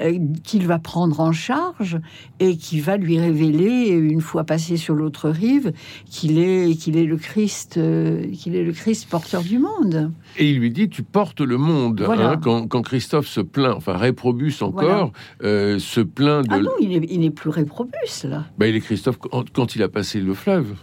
euh, 0.00 0.18
qu'il 0.42 0.66
va 0.66 0.80
prendre 0.80 1.20
en 1.20 1.30
charge 1.30 2.00
et 2.40 2.56
qui 2.56 2.80
va 2.80 2.96
lui 2.96 3.20
révéler, 3.20 3.90
une 3.90 4.20
fois 4.20 4.42
passé 4.42 4.78
sur 4.78 4.96
l'autre 4.96 5.30
rive, 5.30 5.72
qu'il 6.10 6.40
est, 6.40 6.74
qu'il 6.76 6.96
est 6.96 7.04
le 7.04 7.16
Christ, 7.16 7.76
euh, 7.76 8.26
qu'il 8.32 8.56
est 8.56 8.64
le 8.64 8.72
Christ 8.72 9.08
porteur 9.08 9.42
du 9.42 9.60
monde. 9.60 10.10
Et 10.38 10.50
il 10.50 10.58
lui 10.58 10.72
dit, 10.72 10.88
tu 10.88 11.04
portes 11.04 11.40
le 11.40 11.56
monde. 11.56 12.04
Hein, 12.08 12.40
quand, 12.42 12.82
Christophe 12.82 13.28
se 13.28 13.40
plaint, 13.40 13.76
enfin 13.76 13.96
Réprobus 13.96 14.62
encore, 14.62 15.12
euh, 15.44 15.78
se 15.78 16.00
plaint 16.00 16.48
de. 16.48 16.52
Ah 16.52 16.58
non, 16.58 16.72
il 16.80 17.20
n'est 17.20 17.30
plus 17.30 17.50
Réprobus 17.50 18.24
là. 18.24 18.44
Ben, 18.58 18.66
il 18.66 18.74
est 18.74 18.80
Christophe 18.80 19.18
quand 19.52 19.76
il 19.76 19.84
a 19.84 19.88
passé 19.88 20.18
le 20.18 20.34
fleuve. 20.34 20.74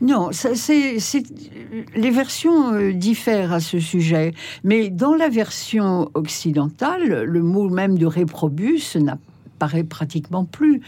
Non, 0.00 0.30
les 1.94 2.10
versions 2.10 2.72
euh, 2.72 2.92
diffèrent 2.92 3.52
à 3.52 3.60
ce 3.60 3.78
sujet, 3.78 4.32
mais 4.64 4.90
dans 4.90 5.14
la 5.14 5.28
version 5.28 6.10
occidentale, 6.14 7.24
le 7.24 7.42
mot 7.42 7.68
même 7.68 7.98
de 7.98 8.06
réprobus 8.06 8.96
n'a 8.96 9.18
paraît 9.58 9.84
pratiquement 9.84 10.44
plus. 10.44 10.80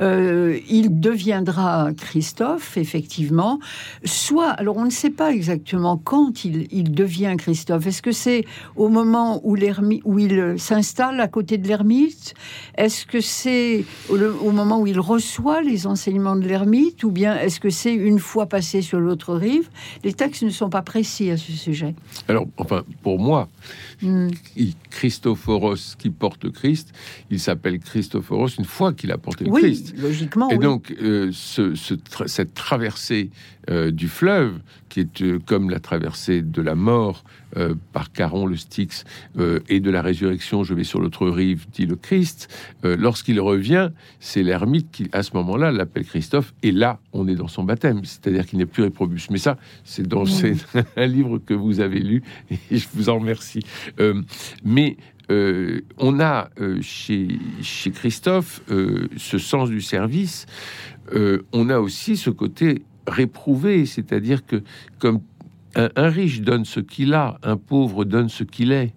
Euh, 0.00 0.58
il 0.68 1.00
deviendra 1.00 1.90
Christophe, 1.96 2.76
effectivement, 2.76 3.58
soit, 4.04 4.50
alors 4.50 4.76
on 4.76 4.84
ne 4.84 4.90
sait 4.90 5.10
pas 5.10 5.32
exactement 5.32 5.96
quand 5.96 6.44
il, 6.44 6.92
devient 6.92 7.34
Christophe. 7.38 7.86
Est-ce 7.86 8.02
que 8.02 8.12
c'est 8.12 8.44
au 8.76 8.88
moment 8.88 9.40
où, 9.44 9.56
où 10.04 10.18
il 10.18 10.54
s'installe 10.58 11.20
à 11.20 11.28
côté 11.28 11.58
de 11.58 11.66
l'ermite? 11.66 12.34
Est-ce 12.76 13.06
que 13.06 13.20
c'est 13.20 13.84
au, 14.08 14.16
au, 14.16 14.52
moment 14.52 14.80
où 14.80 14.86
il 14.86 15.00
reçoit 15.00 15.62
les 15.62 15.86
enseignements 15.86 16.36
de 16.36 16.46
l'ermite? 16.46 17.04
Ou 17.04 17.10
bien 17.10 17.36
est-ce 17.38 17.60
que 17.60 17.70
c'est 17.70 17.94
une 17.94 18.18
fois 18.18 18.46
passé 18.46 18.82
sur 18.82 19.00
l'autre 19.00 19.34
rive? 19.34 19.68
Les 20.02 20.12
textes 20.12 20.42
ne 20.42 20.50
sont 20.50 20.70
pas 20.70 20.82
précis 20.82 21.30
à 21.30 21.36
ce 21.36 21.52
sujet. 21.52 21.94
Alors, 22.28 22.46
enfin, 22.56 22.84
pour 23.02 23.18
moi, 23.18 23.48
hmm. 24.02 24.28
Christophoros 24.90 25.96
qui 25.98 26.10
porte 26.10 26.50
Christ, 26.50 26.92
il 27.30 27.40
s'appelle 27.40 27.78
Christophoros 28.14 28.58
une 28.58 28.64
fois 28.64 28.92
qu'il 28.92 29.10
a 29.12 29.18
porté 29.18 29.44
le 29.44 29.50
oui, 29.50 29.62
Christ. 29.62 29.94
Logiquement. 29.98 30.48
Et 30.50 30.58
donc, 30.58 30.94
euh, 31.02 31.30
ce, 31.32 31.74
cette 32.26 32.54
traversée 32.54 33.30
euh, 33.70 33.90
du 33.90 34.08
fleuve, 34.08 34.60
qui 34.88 35.00
est 35.00 35.22
euh, 35.22 35.38
comme 35.44 35.70
la 35.70 35.80
traversée 35.80 36.42
de 36.42 36.62
la 36.62 36.74
mort 36.74 37.24
par 37.92 38.10
Caron 38.10 38.46
le 38.46 38.56
Styx 38.56 39.04
et 39.68 39.78
de 39.78 39.88
la 39.88 40.02
résurrection, 40.02 40.64
je 40.64 40.74
vais 40.74 40.82
sur 40.82 41.00
l'autre 41.00 41.28
rive, 41.28 41.66
dit 41.72 41.86
le 41.86 41.94
Christ. 41.94 42.48
Lorsqu'il 42.82 43.40
revient, 43.40 43.90
c'est 44.18 44.42
l'ermite 44.42 44.90
qui, 44.90 45.08
à 45.12 45.22
ce 45.22 45.30
moment-là, 45.34 45.70
l'appelle 45.70 46.04
Christophe. 46.04 46.52
Et 46.64 46.72
là, 46.72 46.98
on 47.12 47.28
est 47.28 47.36
dans 47.36 47.46
son 47.46 47.62
baptême, 47.62 48.04
c'est-à-dire 48.04 48.44
qu'il 48.44 48.58
n'est 48.58 48.66
plus 48.66 48.82
réprobus. 48.82 49.30
Mais 49.30 49.38
ça, 49.38 49.56
c'est 49.84 50.04
dans 50.04 50.24
un 50.96 51.06
livre 51.06 51.38
que 51.38 51.54
vous 51.54 51.78
avez 51.78 52.00
lu 52.00 52.24
et 52.50 52.76
je 52.76 52.88
vous 52.92 53.08
en 53.08 53.20
remercie. 53.20 53.64
mais 54.64 54.96
euh, 55.30 55.80
on 55.98 56.20
a 56.20 56.50
euh, 56.60 56.78
chez, 56.82 57.38
chez, 57.62 57.90
Christophe 57.90 58.60
euh, 58.70 59.08
ce 59.16 59.38
sens 59.38 59.70
du 59.70 59.80
service. 59.80 60.46
on 61.52 61.70
a 61.70 61.78
aussi 61.78 62.16
ce 62.16 62.30
côté 62.30 62.82
réprouvé, 63.06 63.86
c'est-à-dire 63.86 64.44
que 64.44 64.62
comme 64.98 65.20
un, 65.76 66.08
riche 66.08 66.40
donne 66.40 66.64
ce 66.64 66.80
qu'il 66.80 67.14
a, 67.14 67.38
un 67.42 67.56
pauvre 67.56 68.04
donne 68.04 68.28
ce 68.28 68.44
qu'il 68.44 68.72
est. 68.72 68.94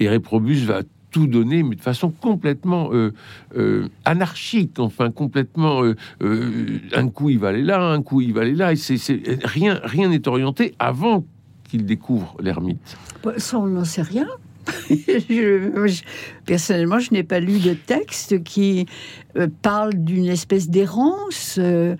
Et 0.00 0.08
Réprobus 0.08 0.64
va 0.64 0.82
tout 1.10 1.26
donner, 1.26 1.62
mais 1.62 1.76
de 1.76 1.80
façon 1.80 2.10
complètement 2.10 2.90
anarchique, 4.04 4.78
enfin 4.78 5.10
complètement. 5.10 5.82
un 6.20 7.08
coup 7.08 7.30
il 7.30 7.38
va 7.38 7.48
aller 7.48 7.62
là, 7.62 7.80
un 7.80 8.02
coup 8.02 8.20
il 8.20 8.32
va 8.32 8.40
aller 8.40 8.54
là, 8.54 8.72
et 8.72 8.78
rien, 9.44 9.80
rien 9.84 10.08
n'est 10.08 10.26
orienté 10.26 10.74
avant 10.78 11.24
qu'il 11.64 11.84
découvre 11.84 12.36
l'ermite. 12.40 12.96
Ça, 13.36 13.58
on 13.58 13.66
n'en 13.66 13.84
sait 13.84 14.02
rien. 14.02 14.26
personnellement, 16.46 16.98
je 16.98 17.12
n'ai 17.12 17.22
pas 17.22 17.40
lu 17.40 17.58
de 17.58 17.74
texte 17.74 18.42
qui 18.42 18.86
euh, 19.36 19.48
parle 19.62 19.94
d'une 19.94 20.26
espèce 20.26 20.68
d'errance. 20.68 21.56
Euh, 21.58 21.96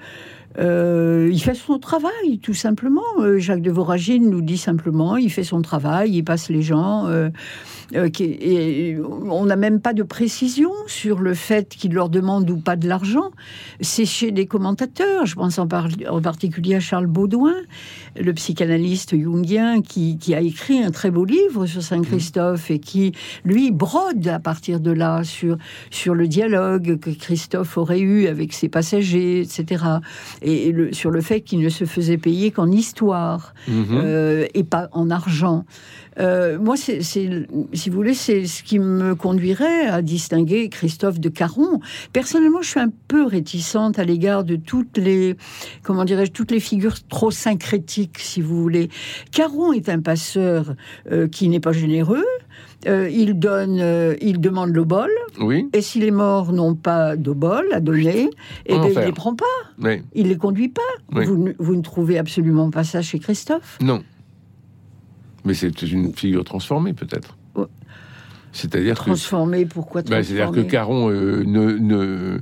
Euh, 0.57 1.31
il 1.33 1.41
fait 1.41 1.55
son 1.55 1.81
travail, 1.81 2.39
tout 2.41 2.55
simplement. 2.55 3.03
Jacques 3.39 3.61
de 3.61 3.73
Voragine 3.73 4.31
nous 4.31 4.41
dit 4.41 4.57
simplement, 4.57 5.17
il 5.17 5.33
fait 5.33 5.43
son 5.43 5.63
travail, 5.63 6.13
il 6.13 6.23
passe 6.23 6.49
les 6.49 6.63
gens. 6.63 7.09
Euh, 7.95 8.09
et 8.19 8.97
on 9.01 9.45
n'a 9.45 9.57
même 9.57 9.81
pas 9.81 9.93
de 9.93 10.03
précision 10.03 10.71
sur 10.87 11.21
le 11.21 11.35
fait 11.35 11.69
qu'il 11.69 11.93
leur 11.95 12.09
demande 12.09 12.49
ou 12.51 12.57
pas 12.57 12.77
de 12.77 12.89
l'argent. 12.89 13.31
C'est 13.81 14.07
chez 14.07 14.31
des 14.31 14.47
commentateurs. 14.47 15.27
Je 15.27 15.35
pense 15.35 15.59
en, 15.59 15.65
en, 15.65 16.21
particulier 16.21 16.77
à 16.77 16.81
Charles 16.81 17.07
Baudouin, 17.07 17.55
le 18.17 18.33
psychanalyste 18.33 19.19
jungien 19.19 19.83
qui, 19.83 20.19
qui, 20.19 20.35
a 20.35 20.41
écrit 20.41 20.83
un 20.83 20.91
très 20.91 21.11
beau 21.11 21.25
livre 21.25 21.67
sur 21.67 21.83
Saint-Christophe 21.83 22.71
et 22.71 22.79
qui, 22.79 23.13
lui, 23.45 23.71
brode 23.71 24.27
à 24.29 24.39
partir 24.39 24.81
de 24.81 24.91
là 24.91 25.25
sur, 25.25 25.57
sur 25.91 26.15
le 26.15 26.29
dialogue 26.29 26.99
que 26.99 27.11
Christophe 27.11 27.77
aurait 27.77 28.01
eu 28.01 28.27
avec 28.27 28.53
ses 28.53 28.69
passagers, 28.69 29.41
etc 29.41 29.85
et 30.43 30.73
le, 30.73 30.93
sur 30.93 31.11
le 31.11 31.21
fait 31.21 31.41
qu'il 31.41 31.61
ne 31.61 31.69
se 31.69 31.85
faisait 31.85 32.19
payer 32.19 32.51
qu'en 32.51 32.71
histoire 32.71 33.55
mhm. 33.69 33.87
euh, 33.93 34.47
et 34.55 34.65
pas 34.65 34.89
en 34.93 35.11
argent. 35.11 35.65
Euh, 36.21 36.59
moi, 36.59 36.77
c'est, 36.77 37.01
si 37.75 37.91
vous 37.91 37.97
voulez, 37.97 38.15
c'est 38.15 38.47
ce 38.47 38.63
qui 38.63 38.79
me 38.79 39.15
conduirait 39.15 39.87
à 39.87 40.03
distinguer 40.03 40.69
Christophe 40.69 41.21
de 41.21 41.29
Caron. 41.29 41.81
Personnellement, 42.13 42.63
je 42.63 42.71
suis 42.71 42.81
un 42.81 42.93
peu 43.09 43.25
réticente 43.25 43.99
à 43.99 44.05
l'égard 44.05 44.45
de 44.45 44.57
toutes 44.57 44.97
les, 44.97 45.37
comment 45.83 46.05
dirais-je, 46.05 46.33
toutes 46.33 46.51
les 46.51 46.61
figures 46.61 46.97
trop 47.09 47.31
syncrétiques, 47.31 48.19
si 48.19 48.41
vous 48.41 48.61
voulez. 48.61 48.89
Caron 49.33 49.73
est 49.73 49.89
un 49.89 50.01
passeur 50.01 50.75
euh, 51.11 51.29
qui 51.29 51.49
n'est 51.49 51.61
pas 51.61 51.73
généreux, 51.73 52.25
euh, 52.87 53.09
il 53.11 53.39
donne, 53.39 53.81
euh, 53.81 54.15
il 54.21 54.41
demande 54.41 54.75
l'obol. 54.75 55.11
Oui. 55.41 55.69
Et 55.73 55.81
si 55.81 56.01
les 56.01 56.11
morts 56.11 56.53
n'ont 56.53 56.75
pas 56.75 57.17
d'obol 57.17 57.67
à 57.73 57.81
donner, 57.81 58.31
eh 58.67 58.79
bien, 58.79 58.89
il 58.89 58.99
ne 58.99 59.05
les 59.07 59.13
prend 59.13 59.35
pas. 59.35 59.45
Oui. 59.79 60.03
Il 60.15 60.29
les 60.29 60.37
conduit 60.37 60.69
pas. 60.69 60.83
Vous, 61.11 61.49
vous, 61.59 61.77
ne 61.77 61.83
trouvez 61.83 62.19
absolument 62.19 62.71
pas 62.71 62.85
ça 62.85 63.03
chez 63.03 63.19
Christophe? 63.19 63.79
Non. 63.81 64.03
Mais 65.45 65.55
c'est 65.55 65.83
une 65.83 66.15
figure 66.15 66.45
transformée, 66.45 66.93
peut-être. 66.93 67.37
C'est-à-dire 68.55 68.95
transformée, 68.95 69.67
pourquoi 69.67 70.03
bah, 70.03 70.23
C'est-à-dire 70.23 70.53
que 70.53 70.61
Caron 70.61 71.11
euh, 71.11 71.43
ne, 71.45 71.73
ne, 71.73 72.39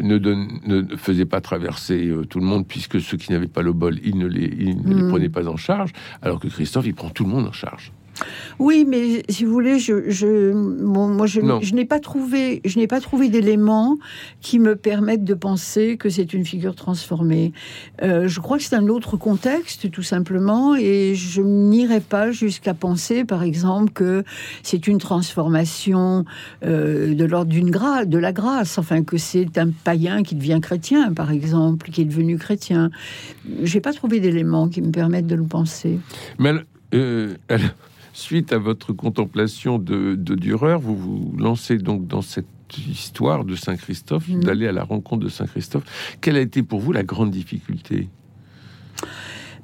ne, 0.00 0.18
donne, 0.18 0.60
ne, 0.64 0.96
faisait 0.96 1.26
pas 1.26 1.40
traverser 1.40 2.10
tout 2.30 2.38
le 2.38 2.46
monde, 2.46 2.66
puisque 2.66 3.00
ceux 3.00 3.16
qui 3.16 3.32
n'avaient 3.32 3.48
pas 3.48 3.62
le 3.62 3.72
bol, 3.72 3.98
il 4.04 4.16
ne, 4.16 4.26
les, 4.26 4.44
il 4.44 4.82
ne 4.82 4.94
les 4.94 5.02
hmm. 5.02 5.08
prenait 5.08 5.28
pas 5.28 5.46
en 5.48 5.56
charge, 5.56 5.92
alors 6.22 6.40
que 6.40 6.48
Christophe, 6.48 6.86
il 6.86 6.94
prend 6.94 7.10
tout 7.10 7.24
le 7.24 7.30
monde 7.30 7.46
en 7.46 7.52
charge. 7.52 7.92
Oui, 8.58 8.84
mais 8.88 9.22
si 9.28 9.44
vous 9.44 9.52
voulez, 9.52 9.78
je, 9.78 10.08
je 10.08 10.52
moi, 10.52 11.26
je, 11.26 11.40
je 11.60 11.74
n'ai 11.74 11.84
pas 11.84 12.00
trouvé, 12.00 12.62
je 12.64 12.78
n'ai 12.78 12.86
pas 12.86 13.00
trouvé 13.00 13.28
d'éléments 13.28 13.96
qui 14.40 14.58
me 14.58 14.76
permettent 14.76 15.24
de 15.24 15.34
penser 15.34 15.96
que 15.96 16.08
c'est 16.08 16.32
une 16.32 16.44
figure 16.44 16.74
transformée. 16.74 17.52
Euh, 18.02 18.28
je 18.28 18.40
crois 18.40 18.56
que 18.58 18.64
c'est 18.64 18.76
un 18.76 18.88
autre 18.88 19.16
contexte, 19.16 19.90
tout 19.90 20.02
simplement, 20.02 20.74
et 20.74 21.14
je 21.14 21.42
n'irai 21.42 22.00
pas 22.00 22.30
jusqu'à 22.30 22.74
penser, 22.74 23.24
par 23.24 23.42
exemple, 23.42 23.92
que 23.92 24.24
c'est 24.62 24.86
une 24.86 24.98
transformation 24.98 26.24
euh, 26.64 27.14
de 27.14 27.24
l'ordre 27.24 27.50
d'une 27.50 27.70
grâce, 27.70 28.06
de 28.06 28.18
la 28.18 28.32
grâce, 28.32 28.78
enfin 28.78 29.02
que 29.02 29.18
c'est 29.18 29.58
un 29.58 29.70
païen 29.70 30.22
qui 30.22 30.34
devient 30.34 30.60
chrétien, 30.62 31.12
par 31.12 31.30
exemple, 31.30 31.90
qui 31.90 32.02
est 32.02 32.06
devenu 32.06 32.38
chrétien. 32.38 32.90
J'ai 33.62 33.80
pas 33.80 33.92
trouvé 33.92 34.20
d'éléments 34.20 34.68
qui 34.68 34.80
me 34.82 34.90
permettent 34.90 35.26
de 35.26 35.34
le 35.34 35.44
penser. 35.44 35.98
Mais 36.38 36.52
euh, 36.94 37.34
Suite 38.16 38.54
à 38.54 38.58
votre 38.58 38.94
contemplation 38.94 39.78
de, 39.78 40.14
de 40.14 40.34
Dürer, 40.34 40.78
vous 40.78 40.96
vous 40.96 41.36
lancez 41.36 41.76
donc 41.76 42.06
dans 42.06 42.22
cette 42.22 42.46
histoire 42.78 43.44
de 43.44 43.54
Saint-Christophe, 43.54 44.26
mm. 44.26 44.40
d'aller 44.42 44.66
à 44.66 44.72
la 44.72 44.84
rencontre 44.84 45.22
de 45.22 45.28
Saint-Christophe. 45.28 46.16
Quelle 46.22 46.36
a 46.36 46.40
été 46.40 46.62
pour 46.62 46.80
vous 46.80 46.92
la 46.92 47.02
grande 47.02 47.30
difficulté? 47.30 48.08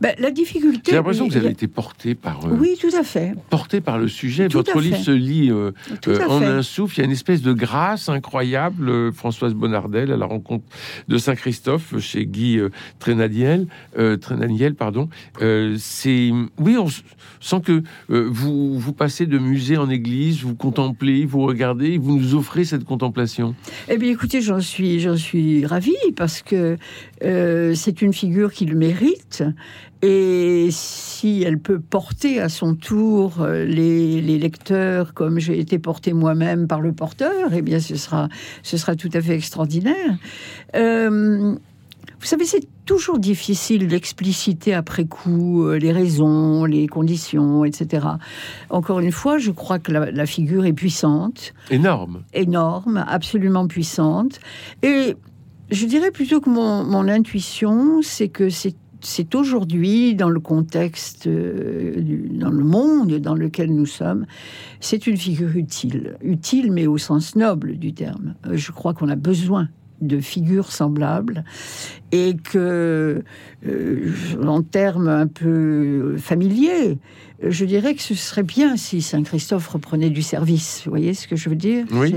Ben, 0.02 0.16
la 0.18 0.32
difficulté. 0.32 0.90
J'ai 0.90 0.96
l'impression 0.96 1.28
que 1.28 1.32
vous 1.34 1.38
avez 1.38 1.50
été 1.50 1.68
porté 1.68 2.16
par. 2.16 2.44
Euh, 2.44 2.56
oui, 2.58 2.76
tout 2.80 2.90
à 2.98 3.04
fait. 3.04 3.34
Porté 3.50 3.80
par 3.80 3.98
le 3.98 4.08
sujet. 4.08 4.48
Votre 4.48 4.80
livre 4.80 4.96
se 4.96 5.12
lit 5.12 5.48
euh, 5.48 5.70
euh, 6.08 6.26
en 6.26 6.42
un 6.42 6.62
souffle. 6.62 6.96
Il 6.96 6.98
y 6.98 7.02
a 7.02 7.04
une 7.04 7.12
espèce 7.12 7.40
de 7.40 7.52
grâce 7.52 8.08
incroyable. 8.08 9.12
Françoise 9.12 9.54
Bonardel 9.54 10.10
à 10.10 10.16
la 10.16 10.26
rencontre 10.26 10.64
de 11.06 11.18
Saint 11.18 11.36
Christophe 11.36 12.00
chez 12.00 12.26
Guy 12.26 12.58
Trénadiel. 12.98 13.68
Trénadiel, 14.20 14.74
pardon. 14.74 15.08
C'est 15.38 16.32
oui, 16.58 16.76
on 16.76 16.88
sent 17.38 17.60
que 17.64 17.84
vous 18.08 18.80
vous 18.80 18.92
passez 18.92 19.26
de 19.26 19.38
musée 19.38 19.76
en 19.76 19.88
église, 19.88 20.42
vous 20.42 20.56
contemplez, 20.56 21.26
vous 21.26 21.42
regardez, 21.42 21.96
vous 21.96 22.18
nous 22.18 22.34
offrez 22.34 22.64
cette 22.64 22.84
contemplation. 22.84 23.54
Eh 23.88 23.98
bien, 23.98 24.10
écoutez, 24.10 24.40
j'en 24.40 24.58
suis 24.58 24.98
j'en 24.98 25.16
suis 25.16 25.64
ravie 25.64 25.94
parce 26.16 26.42
que 26.42 26.76
c'est 27.20 28.02
une 28.02 28.12
figure 28.12 28.52
qui 28.52 28.66
le 28.66 28.74
mérite. 28.74 29.44
Et 30.02 30.68
si 30.72 31.44
elle 31.46 31.60
peut 31.60 31.78
porter 31.78 32.40
à 32.40 32.48
son 32.48 32.74
tour 32.74 33.40
euh, 33.40 33.64
les, 33.64 34.20
lecteurs 34.20 35.14
comme 35.14 35.38
j'ai 35.38 35.60
été 35.60 35.78
porté 35.78 36.12
moi-même 36.12 36.66
par 36.66 36.80
le 36.80 36.92
porteur, 36.92 37.52
eh 37.52 37.62
bien 37.62 37.78
ce 37.78 37.94
sera, 37.94 38.28
ce 38.64 38.76
sera 38.76 38.96
tout 38.96 39.10
à 39.12 39.20
fait 39.20 39.34
extraordinaire. 39.34 40.16
Euh, 40.74 41.54
vous 42.18 42.26
savez, 42.26 42.44
c'est 42.44 42.66
toujours 42.84 43.20
difficile 43.20 43.86
d'expliciter 43.86 44.74
après 44.74 45.04
coup 45.04 45.64
euh, 45.64 45.78
les 45.78 45.92
raisons, 45.92 46.64
les 46.64 46.88
conditions, 46.88 47.64
etc. 47.64 48.06
Encore 48.70 48.98
une 48.98 49.12
fois, 49.12 49.38
je 49.38 49.52
crois 49.52 49.78
que 49.78 49.92
la, 49.92 50.26
figure 50.26 50.64
est 50.64 50.72
puissante. 50.72 51.54
Énorme. 51.70 52.22
Énorme, 52.32 53.04
absolument 53.08 53.68
puissante. 53.68 54.40
Et 54.82 55.16
je 55.70 55.86
dirais 55.86 56.10
plutôt 56.10 56.40
que 56.40 56.50
mon, 56.50 56.84
mon 56.84 57.08
intuition, 57.08 58.02
c'est 58.02 58.28
que 58.28 58.50
c'est 58.50 58.74
c'est 59.04 59.34
aujourd'hui, 59.34 60.14
dans 60.14 60.28
le 60.28 60.40
contexte, 60.40 61.26
euh, 61.26 62.00
dans 62.30 62.50
le 62.50 62.64
monde 62.64 63.14
dans 63.18 63.34
lequel 63.34 63.74
nous 63.74 63.86
sommes, 63.86 64.26
c'est 64.80 65.06
une 65.06 65.16
figure 65.16 65.56
utile. 65.56 66.16
Utile, 66.22 66.72
mais 66.72 66.86
au 66.86 66.98
sens 66.98 67.36
noble 67.36 67.76
du 67.76 67.92
terme. 67.92 68.34
Euh, 68.46 68.56
je 68.56 68.72
crois 68.72 68.94
qu'on 68.94 69.08
a 69.08 69.16
besoin 69.16 69.68
de 70.02 70.20
figures 70.20 70.72
semblables 70.72 71.44
et 72.12 72.36
que, 72.36 73.22
euh, 73.66 74.12
en 74.46 74.62
termes 74.62 75.08
un 75.08 75.26
peu 75.26 76.16
familiers, 76.18 76.98
je 77.48 77.64
dirais 77.64 77.94
que 77.94 78.02
ce 78.02 78.14
serait 78.14 78.42
bien 78.42 78.76
si 78.76 79.02
Saint-Christophe 79.02 79.66
reprenait 79.68 80.10
du 80.10 80.22
service. 80.22 80.82
Vous 80.84 80.90
voyez 80.90 81.14
ce 81.14 81.26
que 81.26 81.36
je 81.36 81.48
veux 81.48 81.56
dire? 81.56 81.86
Oui. 81.90 82.14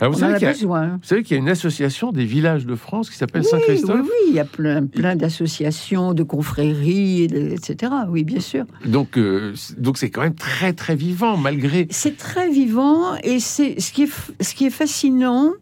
vous, 0.00 0.14
savez 0.14 1.22
qu'il 1.22 1.30
y 1.30 1.34
a 1.34 1.36
une 1.36 1.48
association 1.48 2.12
des 2.12 2.24
villages 2.24 2.66
de 2.66 2.74
France 2.74 3.10
qui 3.10 3.16
s'appelle 3.16 3.44
Saint-Christophe 3.44 4.00
Oui, 4.02 4.08
oui, 4.08 4.30
il 4.30 4.34
y 4.34 4.40
a 4.40 4.44
plein, 4.44 4.84
plein 4.86 5.16
d'associations, 5.16 6.14
de 6.14 6.22
confréries, 6.22 7.24
etc. 7.24 7.92
Oui, 8.08 8.24
bien 8.24 8.40
sûr. 8.40 8.64
Donc, 8.84 9.16
euh, 9.16 9.54
donc 9.78 9.98
c'est 9.98 10.10
quand 10.10 10.22
même 10.22 10.34
très, 10.34 10.72
très 10.72 10.96
vivant, 10.96 11.36
malgré... 11.36 11.86
C'est 11.90 12.16
très 12.16 12.50
vivant, 12.50 13.16
et 13.22 13.40
c'est 13.40 13.80
ce 13.80 13.92
qui 13.92 14.04
est, 14.04 14.42
ce 14.42 14.54
qui 14.54 14.66
est 14.66 14.70
fascinant, 14.70 15.52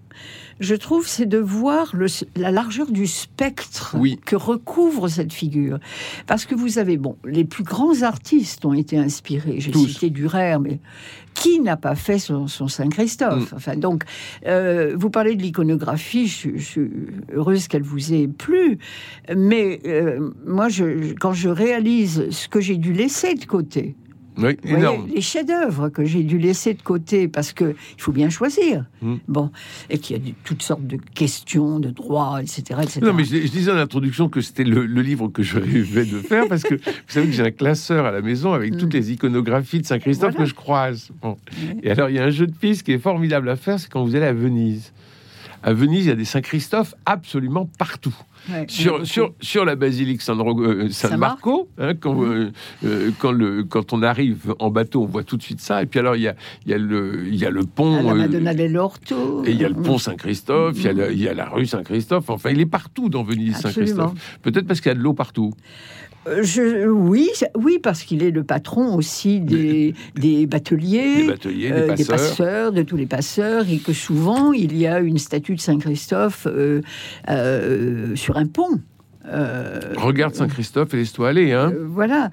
je 0.61 0.75
trouve, 0.75 1.07
c'est 1.07 1.27
de 1.27 1.39
voir 1.39 1.95
la 2.37 2.51
largeur 2.51 2.91
du 2.91 3.07
spectre 3.07 3.97
que 4.25 4.37
recouvre 4.37 5.09
cette 5.09 5.33
figure. 5.33 5.79
Parce 6.27 6.45
que 6.47 6.55
vous 6.55 6.79
avez, 6.79 6.97
bon, 6.97 7.17
les 7.25 7.45
plus 7.45 7.65
grands 7.65 8.03
artistes 8.03 8.65
ont 8.65 8.75
été 8.75 8.99
inspirés. 8.99 9.61
J'ai 9.61 9.73
cité 9.73 10.11
Durer, 10.11 10.59
mais 10.61 10.81
qui 11.35 11.61
n'a 11.61 11.77
pas 11.77 11.95
fait 11.95 12.19
son, 12.19 12.47
Saint-Christophe 12.49 13.53
mm. 13.53 13.57
Enfin, 13.57 13.77
donc, 13.77 14.05
euh, 14.47 14.95
vous 14.97 15.11
parlez 15.11 15.37
de 15.37 15.43
l'iconographie, 15.43 16.27
je, 16.27 16.59
suis 16.59 16.91
heureuse 17.33 17.69
qu'elle 17.69 17.83
vous 17.83 18.13
ait 18.13 18.27
plu, 18.27 18.79
mais 19.35 19.81
euh, 19.87 20.31
moi, 20.45 20.69
je, 20.69 21.15
quand 21.15 21.33
je 21.33 21.49
réalise 21.49 22.31
ce 22.31 22.49
que 22.49 22.61
j'ai 22.61 22.77
dû 22.77 22.93
laisser 22.93 23.35
de 23.35 23.45
côté, 23.45 23.95
oui, 24.39 24.57
les 25.15 25.21
chefs-d'œuvre 25.21 25.89
que 25.89 26.05
j'ai 26.05 26.23
dû 26.23 26.39
laisser 26.39 26.75
de 26.75 26.83
côté 26.83 27.29
parce 27.29 27.53
que 27.53 27.75
il 27.97 28.01
faut 28.01 28.13
bien 28.13 28.31
choisir. 28.31 28.85
Hmm. 29.03 29.17
Bon, 29.27 29.51
et 29.91 29.99
qu'il 29.99 30.17
y 30.17 30.31
a 30.31 30.33
toutes 30.45 30.63
sortes 30.63 30.87
de 30.87 30.97
questions, 31.15 31.81
de 31.81 31.91
droits, 31.91 32.41
etc., 32.41 32.81
etc. 32.83 33.01
Non, 33.03 33.13
mais 33.13 33.25
je, 33.25 33.37
disais 33.37 33.71
en 33.71 33.77
introduction 33.77 34.29
que 34.29 34.41
c'était 34.41 34.65
le, 34.65 34.85
livre 34.85 35.29
que 35.29 35.43
je 35.43 35.59
rêvais 35.59 36.05
de 36.05 36.19
faire 36.19 36.49
parce 36.49 36.63
que 36.63 36.75
vous 36.77 37.09
savez 37.09 37.27
que 37.27 37.33
j'ai 37.33 37.43
un 37.43 37.51
classeur 37.51 38.07
à 38.07 38.11
la 38.11 38.21
maison 38.21 38.53
avec 38.53 38.77
toutes 38.77 38.95
hmm. 38.95 38.99
les 38.99 39.13
iconographies 39.13 39.81
de 39.81 39.87
Saint-Christophe 39.87 40.37
que 40.37 40.45
je 40.45 40.55
croise. 40.55 41.11
Et 41.83 41.91
alors, 41.91 42.09
il 42.09 42.17
y 42.17 42.19
a 42.19 42.25
un 42.25 42.31
jeu 42.31 42.47
de 42.47 42.55
piste 42.55 42.85
qui 42.85 42.93
est 42.93 42.99
formidable 42.99 43.49
à 43.49 43.57
faire, 43.57 43.79
c'est 43.79 43.91
quand 43.91 44.05
vous 44.05 44.15
allez 44.15 44.27
à 44.27 44.33
Venise. 44.33 44.93
À 45.63 45.73
Venise, 45.73 46.07
il 46.07 46.09
y 46.09 46.13
a 46.13 46.17
des 46.17 46.25
Saint-Christophe 46.25 46.95
absolument 47.05 47.69
partout 47.79 48.15
sur, 48.69 49.07
sur, 49.07 49.35
sur, 49.41 49.65
la 49.65 49.77
basilique 49.77 50.23
San, 50.23 50.41
euh, 50.41 50.89
Marco, 51.17 51.69
hein, 51.79 51.95
quand, 51.95 52.15
mhm. 52.15 52.33
euh, 52.33 52.51
euh, 52.85 53.11
quand, 53.19 53.33
le, 53.33 53.65
quand 53.65 53.93
on 53.93 54.03
arrive 54.03 54.55
en 54.59 54.71
bateau, 54.71 55.03
on 55.03 55.07
voit 55.07 55.25
tout 55.25 55.37
de 55.37 55.43
suite 55.43 55.61
ça. 55.61 55.83
Et 55.83 55.87
puis 55.87 56.01
alors, 56.01 56.17
il 56.17 56.23
y 56.23 56.29
a, 56.29 56.35
y 56.67 56.73
a, 56.73 56.79
le, 56.79 57.27
il 57.27 57.37
y 57.37 57.45
a 57.45 57.51
le 57.51 57.65
pont. 57.65 58.03
La 58.03 58.15
Madonna 58.15 58.55
dell'Orto. 58.55 59.45
Et 59.45 59.51
il 59.51 59.61
y 59.61 59.65
a 59.65 59.69
le 59.69 59.75
pont 59.75 59.99
Saint-Christophe, 59.99 60.77
il, 60.77 60.85
y 60.85 60.89
a 60.89 61.11
il 61.11 61.21
y 61.21 61.29
a 61.29 61.35
la 61.35 61.49
rue 61.49 61.67
Saint-Christophe. 61.67 62.31
Enfin, 62.31 62.51
il 62.51 62.61
est 62.61 62.67
partout 62.67 63.09
dans 63.09 63.23
Venise, 63.23 63.57
Saint-Christophe. 63.57 64.39
Peut-être 64.43 64.67
parce 64.67 64.81
qu'il 64.81 64.91
y 64.91 64.95
a 64.95 64.99
de 64.99 65.03
l'eau 65.03 65.15
partout. 65.15 65.53
Je, 66.43 66.87
oui, 66.87 67.29
oui, 67.57 67.79
parce 67.83 68.03
qu'il 68.03 68.23
est 68.23 68.31
le 68.31 68.45
patron 68.45 68.95
aussi 68.95 69.41
des, 69.41 69.95
des 70.15 70.47
bateliers, 70.47 71.29
des, 71.43 72.05
passeurs. 72.05 72.73
de 72.73 72.83
tous 72.83 72.97
les 72.97 73.07
passeurs, 73.07 73.69
et 73.69 73.79
que 73.79 73.93
souvent 73.93 74.53
il 74.53 74.77
y 74.77 74.87
a 74.87 75.01
une 75.01 75.19
statue 75.19 75.55
de 75.55 75.61
Saint-Christophe 75.61 76.47
sur 78.15 78.37
un 78.37 78.47
pont. 78.47 78.81
Regarde 79.97 80.35
Saint-Christophe 80.35 80.95
et 80.95 80.99
laisse-toi 80.99 81.29
aller. 81.29 81.53
Hein. 81.53 81.73
voilà. 81.87 82.31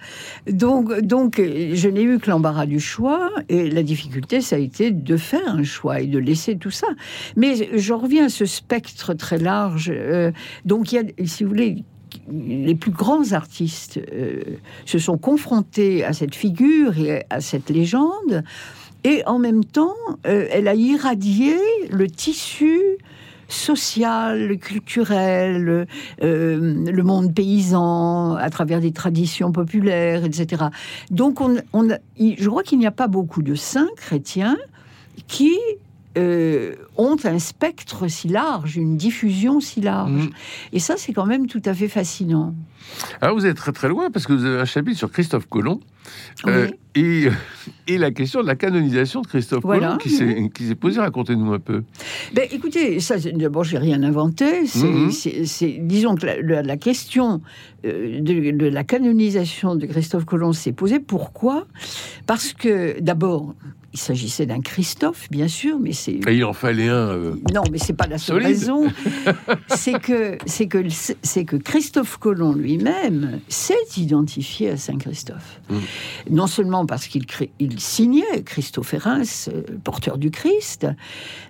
Donc, 0.50 0.98
donc 1.02 1.38
je 1.38 1.90
n'ai 1.90 2.04
eu 2.04 2.20
que 2.20 2.30
l'embarras 2.30 2.66
du 2.66 2.80
choix 2.80 3.32
et 3.50 3.70
la 3.70 3.84
difficulté, 3.84 4.42
ça 4.42 4.56
a 4.56 4.60
été 4.60 4.92
de 4.92 5.18
faire 5.18 5.48
un 5.48 5.64
choix 5.64 6.00
et 6.00 6.08
de 6.08 6.20
laisser 6.20 6.58
tout 6.58 6.72
ça. 6.72 6.88
Mais 7.36 7.78
je 7.78 7.94
reviens 7.94 8.26
à 8.26 8.30
ce 8.30 8.46
spectre 8.46 9.14
très 9.14 9.38
large. 9.38 9.92
donc, 10.64 10.92
il 10.92 10.96
y 10.96 11.00
a, 11.00 11.04
si 11.26 11.44
vous 11.44 11.50
voulez, 11.50 11.84
les 12.32 12.76
plus 12.76 12.92
grands 12.92 13.34
artistes 13.34 14.00
euh, 14.12 14.42
se 14.86 15.00
sont 15.00 15.18
confrontés 15.18 16.04
à 16.04 16.14
cette 16.14 16.36
figure 16.36 16.98
et 16.98 17.26
à 17.30 17.42
cette 17.42 17.70
légende, 17.70 18.44
et 19.04 19.22
en 19.28 19.38
même 19.38 19.64
temps, 19.64 19.94
euh, 20.26 20.48
elle 20.52 20.68
a 20.68 20.74
irradié 20.74 21.56
le 21.92 22.08
tissu 22.08 22.82
social, 23.48 24.58
culturel, 24.58 25.86
euh, 26.24 26.92
le 26.92 27.04
monde 27.04 27.34
paysan, 27.34 28.36
à 28.36 28.50
travers 28.50 28.82
des 28.82 28.92
traditions 28.92 29.52
populaires, 29.52 30.26
etc. 30.26 30.66
Donc, 31.12 31.42
on, 31.42 31.58
je 32.20 32.50
crois 32.50 32.64
qu'il 32.64 32.80
n'y 32.80 32.88
a 32.88 32.92
pas 32.92 33.08
beaucoup 33.08 33.44
de 33.44 33.54
saints 33.54 33.90
chrétiens 33.98 34.58
qui 35.28 35.56
euh, 36.18 36.76
ont 36.98 37.18
un 37.24 37.40
spectre 37.40 38.08
si 38.08 38.28
large, 38.28 38.78
une 38.78 38.98
diffusion 38.98 39.60
si 39.60 39.82
large. 39.82 40.12
Mm. 40.12 40.30
Et 40.74 40.80
ça, 40.80 40.96
c'est 40.98 41.14
quand 41.14 41.26
même 41.26 41.48
tout 41.48 41.62
à 41.66 41.74
fait 41.74 41.88
fascinant. 41.88 42.54
Alors, 43.22 43.36
vous 43.36 43.46
êtes 43.46 43.58
très 43.58 43.72
très 43.72 43.90
loin 43.90 44.12
parce 44.12 44.26
que 44.26 44.34
vous 44.34 44.46
avez 44.46 44.60
un 44.60 44.66
chapitre 44.66 44.98
sur 44.98 45.12
Christophe 45.12 45.48
Colomb. 45.48 45.80
Euh, 46.46 46.70
et, 46.94 47.28
et, 47.88 47.98
la 47.98 48.12
question 48.12 48.42
de 48.42 48.48
la 48.48 48.56
canonisation 48.56 49.22
de 49.22 49.28
Christophe 49.28 49.64
Colomb 49.64 49.98
qui 49.98 50.10
s'est 50.10 50.76
posée. 50.76 51.00
Racontez-nous 51.00 51.52
un 51.52 51.60
peu. 51.60 51.84
Ben, 52.34 52.48
écoutez, 52.52 53.00
ça, 53.00 53.16
d'abord, 53.18 53.64
j'ai 53.64 53.80
rien 53.80 54.04
inventé. 54.04 54.68
C'est, 54.68 54.86
mm-hmm. 54.86 55.88
disons 55.88 56.16
que 56.16 56.26
la, 56.26 56.78
question 56.78 57.42
euh, 57.86 58.22
de, 58.22 58.52
de, 58.52 58.68
la 58.68 58.84
canonisation 58.84 59.76
de 59.76 59.86
Christophe 59.88 60.26
Colomb 60.26 60.54
s'est 60.54 60.74
posée. 60.74 61.00
Pourquoi? 61.00 61.66
Parce 62.28 62.54
que, 62.54 63.00
d'abord, 63.02 63.56
il 63.96 63.98
s'agissait 63.98 64.46
d'un 64.46 64.60
Christophe, 64.60 65.30
bien 65.32 65.48
sûr, 65.48 65.80
mais 65.80 65.94
c'est. 65.94 66.20
il 66.28 66.44
en 66.44 66.52
fallait 66.52 66.90
un. 66.90 67.12
Euh, 67.12 67.36
non, 67.54 67.64
mais 67.72 67.78
c'est 67.78 67.94
pas 67.94 68.08
la 68.08 68.18
seule 68.18 68.44
raison. 68.44 68.92
c'est 69.70 70.02
que 70.02 70.38
c'est 70.46 70.68
que 70.68 70.84
c'est 71.24 71.46
que 71.46 71.56
Christophe 71.56 72.18
Colomb 72.18 72.52
lui-même 72.52 73.40
s'est 73.48 73.74
identifié 73.96 74.72
à 74.72 74.78
Saint 74.78 74.98
Christophe. 74.98 75.62
Mm. 75.70 75.78
Non 76.32 76.48
seulement 76.48 76.86
parce 76.86 77.08
qu'il 77.08 77.26
il 77.60 77.80
signait 77.80 78.44
Christophe 78.44 78.94
Hérens, 78.94 79.48
euh, 79.48 79.62
porteur 79.86 80.18
du 80.18 80.30
Christ, 80.30 80.88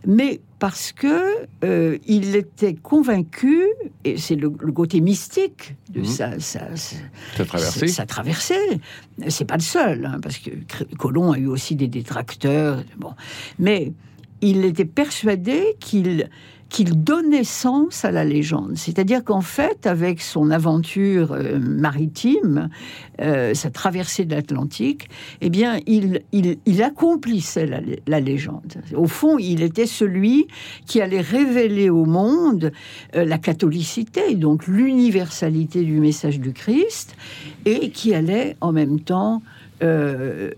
mais 0.05 0.39
parce 0.59 0.91
que 0.91 1.45
euh, 1.63 1.97
il 2.07 2.35
était 2.35 2.75
convaincu, 2.75 3.65
et 4.03 4.17
c'est 4.17 4.35
le, 4.35 4.49
côté 4.49 5.01
mystique 5.01 5.75
de 5.89 6.01
mmh. 6.01 6.05
sa, 6.05 6.39
sa, 6.39 6.75
sa, 6.75 7.45
traversée. 7.45 7.87
Sa 7.87 8.05
traversée. 8.05 8.81
C'est 9.27 9.45
pas 9.45 9.57
le 9.57 9.61
seul, 9.61 10.05
hein, 10.05 10.19
parce 10.21 10.37
que 10.37 10.51
Colomb 10.97 11.31
a 11.31 11.37
eu 11.37 11.47
aussi 11.47 11.75
des 11.75 11.87
détracteurs. 11.87 12.83
Bon, 12.97 13.13
mais 13.59 13.91
il 14.41 14.63
était 14.65 14.85
persuadé 14.85 15.75
qu'il 15.79 16.29
qu'il 16.69 17.03
donnait 17.03 17.43
sens 17.43 18.05
à 18.05 18.11
la 18.11 18.23
légende. 18.23 18.73
C'est-à-dire 18.75 19.23
qu'en 19.23 19.41
fait, 19.41 19.85
avec 19.85 20.21
son 20.21 20.49
aventure 20.49 21.31
euh, 21.31 21.59
maritime, 21.59 22.69
euh, 23.21 23.53
sa 23.53 23.69
traversée 23.69 24.25
de 24.25 24.35
l'Atlantique, 24.35 25.07
eh 25.41 25.49
bien, 25.49 25.79
il, 25.85 26.21
accomplissait 26.81 27.69
la, 28.07 28.19
légende. 28.19 28.73
Au 28.95 29.07
fond, 29.07 29.37
il 29.37 29.61
était 29.61 29.85
celui 29.85 30.47
qui 30.85 31.01
allait 31.01 31.21
révéler 31.21 31.89
au 31.89 32.05
monde 32.05 32.71
euh, 33.15 33.25
la 33.25 33.37
catholicité, 33.37 34.35
donc 34.35 34.67
l'universalité 34.67 35.83
du 35.83 35.99
message 35.99 36.39
du 36.39 36.51
Christ, 36.51 37.15
et 37.65 37.89
qui 37.91 38.13
allait 38.13 38.57
en 38.61 38.71
même 38.71 38.99
temps 38.99 39.41
euh, 39.83 40.51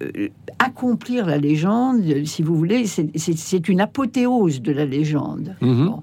accomplir 0.60 1.25
la 1.25 1.38
légende, 1.38 2.03
si 2.25 2.43
vous 2.43 2.56
voulez, 2.56 2.86
c'est 2.86 3.69
une 3.69 3.82
apothéose 3.82 4.62
de 4.62 4.71
la 4.71 4.86
légende. 4.86 5.56
Mhm. 5.62 5.95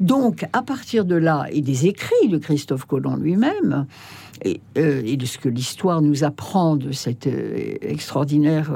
Donc, 0.00 0.44
à 0.52 0.62
partir 0.62 1.04
de 1.04 1.14
là, 1.14 1.46
et 1.50 1.60
des 1.60 1.86
écrits 1.86 2.28
de 2.28 2.38
Christophe 2.38 2.84
Colomb 2.84 3.16
lui-même, 3.16 3.86
et, 4.42 4.60
euh, 4.78 5.02
et, 5.04 5.16
de 5.16 5.26
ce 5.26 5.38
que 5.38 5.48
l'histoire 5.48 6.02
nous 6.02 6.24
apprend 6.24 6.76
de 6.76 6.92
cette 6.92 7.26
euh, 7.26 7.76
extraordinaire 7.80 8.72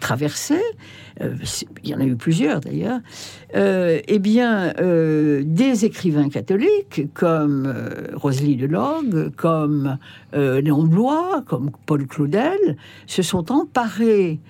traversée, 0.00 0.62
il 1.84 1.90
y 1.90 1.94
en 1.94 2.00
a 2.00 2.04
eu 2.04 2.16
plusieurs 2.16 2.60
d'ailleurs, 2.60 3.00
eh 3.54 4.18
bien, 4.18 4.72
des 5.44 5.84
écrivains 5.84 6.28
catholiques 6.28 7.12
comme 7.14 7.72
Rosalie 8.14 8.56
Delorgue, 8.56 9.30
comme 9.36 9.98
Léon 10.32 10.84
Blois, 10.84 11.42
comme 11.46 11.70
Paul 11.86 12.06
Claudel, 12.06 12.76
se 13.06 13.22
sont 13.22 13.52
emparés 13.52 14.40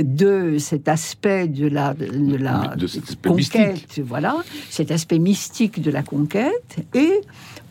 de 0.00 0.56
cet 0.58 0.88
aspect 0.88 1.48
de 1.48 1.66
la, 1.66 1.94
de 1.94 2.36
la 2.36 2.74
conquête, 3.22 4.00
voilà, 4.04 4.36
cet 4.70 4.90
aspect 4.90 5.18
mystique 5.18 5.82
de 5.82 5.90
la 5.90 6.02
conquête, 6.02 6.78
et 6.94 7.20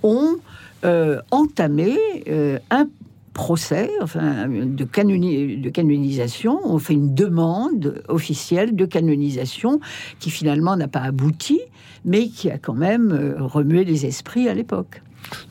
ont 0.03 0.37
euh, 0.83 1.21
entamé 1.29 1.95
euh, 2.27 2.59
un 2.69 2.87
procès 3.33 3.89
enfin, 4.01 4.47
de, 4.47 4.83
canonisation, 4.83 6.59
on 6.65 6.79
fait 6.79 6.93
une 6.93 7.15
demande 7.15 8.03
officielle 8.09 8.75
de 8.75 8.85
canonisation 8.85 9.79
qui 10.19 10.29
finalement 10.29 10.75
n'a 10.75 10.89
pas 10.89 10.99
abouti, 10.99 11.61
mais 12.03 12.27
qui 12.27 12.51
a 12.51 12.57
quand 12.57 12.73
même 12.73 13.11
euh, 13.11 13.35
remué 13.39 13.85
les 13.85 14.05
esprits 14.05 14.49
à 14.49 14.53
l'époque. 14.53 15.01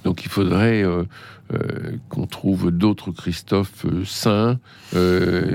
Donc 0.05 0.25
il 0.25 0.29
faudrait 0.29 0.83
euh, 0.83 1.05
qu'on 2.11 2.27
trouve 2.27 2.71
d'autres 2.71 3.13
Christophe 3.13 3.87
saints, 4.05 4.59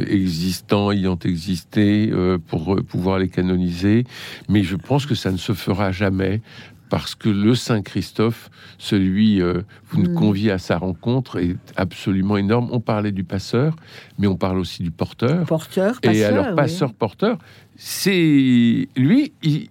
existants, 0.07 0.91
ayant 0.91 1.19
existé, 1.23 2.11
pour 2.47 2.77
pouvoir 2.87 3.19
les 3.19 3.29
canoniser. 3.29 4.05
Mais 4.49 4.63
je 4.63 4.77
pense 4.77 5.05
que 5.05 5.15
ça 5.15 5.31
ne 5.31 5.37
se 5.37 5.53
fera 5.53 5.91
jamais 5.91 6.41
parce 6.89 7.15
que 7.15 7.29
le 7.29 7.55
Saint 7.55 7.81
Christophe, 7.81 8.49
celui 8.77 9.41
vous 9.41 10.01
nous 10.01 10.11
hmm. 10.11 10.15
convie 10.15 10.51
à 10.51 10.57
sa 10.57 10.77
rencontre, 10.77 11.39
est 11.39 11.57
absolument 11.75 12.37
énorme. 12.37 12.69
On 12.71 12.79
parlait 12.79 13.11
du 13.11 13.23
passeur, 13.23 13.75
mais 14.17 14.27
on 14.27 14.35
parle 14.35 14.59
aussi 14.59 14.83
du 14.83 14.91
porteur. 14.91 15.45
Porteur, 15.45 15.99
passeur. 16.01 16.15
Et 16.15 16.23
alors, 16.23 16.55
passeur-porteur, 16.55 17.37
c'est 17.75 18.87
lui, 18.95 19.33
il, 19.43 19.69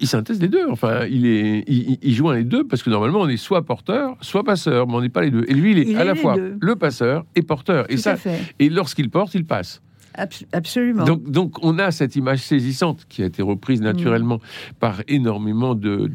il 0.00 0.06
synthèse 0.06 0.40
les 0.40 0.48
deux. 0.48 0.68
Enfin, 0.70 1.06
il, 1.10 1.26
est, 1.26 1.64
il, 1.66 2.14
joint 2.14 2.34
les 2.34 2.44
deux 2.44 2.64
parce 2.64 2.82
que 2.82 2.90
normalement, 2.90 3.20
on 3.20 3.28
est 3.28 3.36
soit 3.36 3.64
porteur, 3.64 4.16
soit 4.20 4.44
passeur, 4.44 4.86
mais 4.86 4.94
on 4.94 5.00
n'est 5.00 5.08
pas 5.08 5.22
les 5.22 5.30
deux. 5.30 5.44
Et 5.48 5.54
lui, 5.54 5.72
il 5.72 5.78
est 5.78 5.96
à 5.96 6.04
la 6.04 6.14
fois 6.14 6.36
le 6.36 6.76
passeur 6.76 7.24
et 7.34 7.42
porteur. 7.42 7.86
et 7.90 7.96
ça, 7.96 8.16
et 8.58 8.68
lorsqu'il 8.68 9.10
porte, 9.10 9.34
il 9.34 9.44
passe. 9.44 9.82
Absolument. 10.52 11.04
Donc, 11.04 11.30
donc, 11.30 11.64
on 11.64 11.78
a 11.78 11.90
cette 11.90 12.16
image 12.16 12.40
saisissante 12.40 13.06
qui 13.08 13.22
a 13.22 13.26
été 13.26 13.42
reprise 13.42 13.80
naturellement 13.80 14.36
mm. 14.36 14.74
par 14.80 15.02
énormément 15.08 15.74
de, 15.74 16.10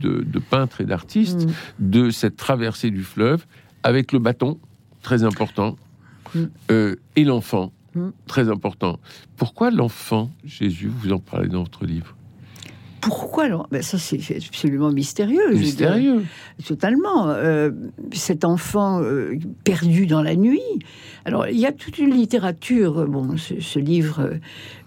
peintres 0.50 0.82
et 0.82 0.86
d'artistes 0.86 1.48
mm. 1.48 1.52
de 1.80 2.10
cette 2.10 2.36
traversée 2.36 2.92
du 2.92 3.04
fleuve 3.04 3.46
avec 3.84 4.12
le 4.12 4.20
bâton, 4.20 4.60
très 5.02 5.24
important, 5.24 5.78
mm. 6.36 6.44
euh, 6.72 6.96
et 7.16 7.24
l'enfant, 7.24 7.72
très 8.26 8.50
important. 8.50 9.00
Pourquoi 9.38 9.70
l'enfant, 9.70 10.32
Jésus, 10.44 10.88
vous 10.88 11.14
en 11.14 11.20
parlez 11.20 11.48
dans 11.48 11.64
votre 11.64 11.86
livre? 11.86 12.16
Pourquoi 13.10 13.46
alors? 13.46 13.68
Ben 13.72 13.82
Ça, 13.82 13.98
c'est 13.98 14.20
absolument 14.36 14.92
mystérieux. 14.92 15.54
Mystérieux. 15.54 16.24
totalement. 16.66 17.30
Euh, 17.30 17.72
cet 18.12 18.46
enfant 18.46 19.02
euh, 19.02 19.36
perdu 19.64 20.06
dans 20.06 20.22
la 20.22 20.36
nuit. 20.36 20.62
Alors, 21.26 21.48
il 21.48 21.58
y 21.58 21.66
a 21.66 21.72
toute 21.72 21.98
une 21.98 22.12
littérature. 22.12 23.06
Bon, 23.08 23.36
ce, 23.38 23.80
livre 23.80 24.40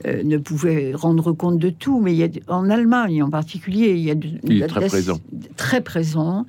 euh, 0.06 0.22
ne 0.22 0.36
pouvait 0.38 0.92
rendre 0.94 1.32
compte 1.32 1.58
de 1.58 1.70
tout, 1.70 2.00
mais 2.00 2.12
il 2.12 2.18
y 2.18 2.24
a, 2.24 2.28
en 2.48 2.70
Allemagne 2.70 3.22
en 3.22 3.30
particulier, 3.30 3.92
il 3.92 4.00
y 4.00 4.10
a, 4.10 4.14
il 4.44 4.62
est 4.62 4.66
très 4.66 4.86
présent. 4.86 5.20
Très 5.56 5.80
présent. 5.80 6.46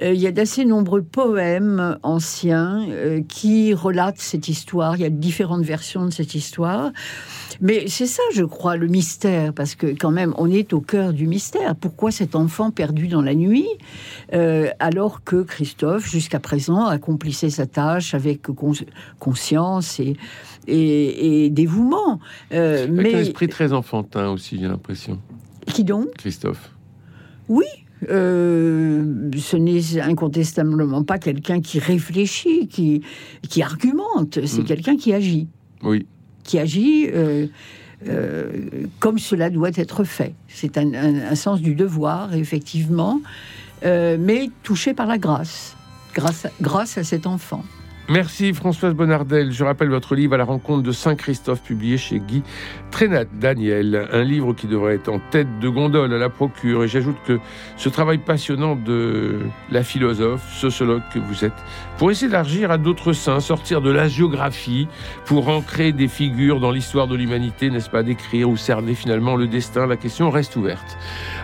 il 0.00 0.14
y 0.14 0.26
a 0.26 0.32
d'assez 0.32 0.64
nombreux 0.64 1.02
poèmes 1.02 1.98
anciens 2.02 2.86
qui 3.28 3.74
relatent 3.74 4.20
cette 4.20 4.48
histoire. 4.48 4.96
Il 4.96 5.02
y 5.02 5.06
a 5.06 5.10
différentes 5.10 5.64
versions 5.64 6.04
de 6.04 6.10
cette 6.10 6.34
histoire. 6.34 6.92
Mais 7.60 7.88
c'est 7.88 8.06
ça, 8.06 8.22
je 8.32 8.44
crois, 8.44 8.76
le 8.76 8.86
mystère, 8.86 9.52
parce 9.52 9.74
que 9.74 9.86
quand 9.86 10.10
même, 10.10 10.32
on 10.36 10.50
est 10.50 10.72
au 10.72 10.80
cœur 10.80 11.12
du 11.12 11.26
mystère. 11.26 11.74
Pourquoi 11.74 12.10
cet 12.10 12.36
enfant 12.36 12.70
perdu 12.70 13.08
dans 13.08 13.22
la 13.22 13.34
nuit, 13.34 13.66
euh, 14.32 14.68
alors 14.78 15.24
que 15.24 15.42
Christophe, 15.42 16.08
jusqu'à 16.08 16.38
présent, 16.38 16.86
accomplissait 16.86 17.50
sa 17.50 17.66
tâche 17.66 18.14
avec 18.14 18.42
conscience 19.18 20.00
et, 20.00 20.16
et, 20.66 21.50
dévouement 21.50 22.20
euh, 22.52 22.86
mais... 22.90 23.14
un 23.14 23.18
esprit 23.18 23.48
très 23.48 23.72
enfantin 23.72 24.30
aussi, 24.30 24.58
j'ai 24.60 24.68
l'impression. 24.68 25.18
Qui 25.66 25.84
donc? 25.84 26.12
Christophe. 26.16 26.70
Oui, 27.48 27.66
euh, 28.08 29.30
ce 29.36 29.56
n'est 29.56 30.00
incontestablement 30.00 31.02
pas 31.02 31.18
quelqu'un 31.18 31.60
qui 31.60 31.80
réfléchit, 31.80 32.68
qui, 32.68 33.02
qui 33.48 33.62
argumente, 33.62 34.38
c'est 34.46 34.62
mm. 34.62 34.64
quelqu'un 34.64 34.96
qui 34.96 35.12
agit. 35.12 35.48
Oui 35.82 36.06
qui 36.48 36.58
agit 36.58 37.08
euh, 37.12 37.46
euh, 38.08 38.50
comme 39.00 39.18
cela 39.18 39.50
doit 39.50 39.70
être 39.76 40.02
fait. 40.02 40.34
C'est 40.48 40.78
un, 40.78 41.34
sens 41.34 41.60
du 41.60 41.74
devoir, 41.74 42.34
effectivement, 42.34 43.20
euh, 43.84 44.16
mais 44.18 44.48
touché 44.62 44.94
par 44.94 45.06
la 45.06 45.18
grâce. 45.18 45.76
grâce 46.14 46.46
grâce 46.60 46.96
à 46.96 47.04
cet 47.04 47.26
enfant. 47.26 47.62
Merci 48.10 48.54
Françoise 48.54 48.94
Bonnardel. 48.94 49.52
Je 49.52 49.62
rappelle 49.64 49.90
votre 49.90 50.14
livre 50.14 50.32
à 50.32 50.38
la 50.38 50.44
rencontre 50.44 50.82
de 50.82 50.92
Saint-Christophe, 50.92 51.62
publié 51.62 51.98
chez 51.98 52.20
Guy 52.20 52.42
Trénat 52.90 53.26
Daniel. 53.26 54.08
Un 54.10 54.24
livre 54.24 54.54
qui 54.54 54.66
devrait 54.66 54.94
être 54.94 55.10
en 55.10 55.20
tête 55.30 55.58
de 55.60 55.68
gondole 55.68 56.14
à 56.14 56.16
la 56.16 56.30
procure. 56.30 56.84
Et 56.84 56.88
j'ajoute 56.88 57.18
que 57.26 57.38
ce 57.76 57.90
travail 57.90 58.16
passionnant 58.16 58.76
de 58.76 59.40
la 59.70 59.82
philosophe, 59.82 60.42
sociologue 60.54 61.02
que 61.12 61.18
vous 61.18 61.44
êtes, 61.44 61.52
pour 61.98 62.10
essayer 62.10 62.28
d'élargir 62.28 62.70
à 62.70 62.78
d'autres 62.78 63.12
saints, 63.12 63.40
sortir 63.40 63.82
de 63.82 63.90
la 63.90 64.08
géographie, 64.08 64.88
pour 65.26 65.48
ancrer 65.50 65.92
des 65.92 66.08
figures 66.08 66.60
dans 66.60 66.70
l'histoire 66.70 67.08
de 67.08 67.14
l'humanité, 67.14 67.68
n'est-ce 67.68 67.90
pas, 67.90 68.02
d'écrire 68.02 68.48
ou 68.48 68.56
cerner 68.56 68.94
finalement 68.94 69.36
le 69.36 69.48
destin, 69.48 69.86
la 69.86 69.98
question 69.98 70.30
reste 70.30 70.56
ouverte. 70.56 70.96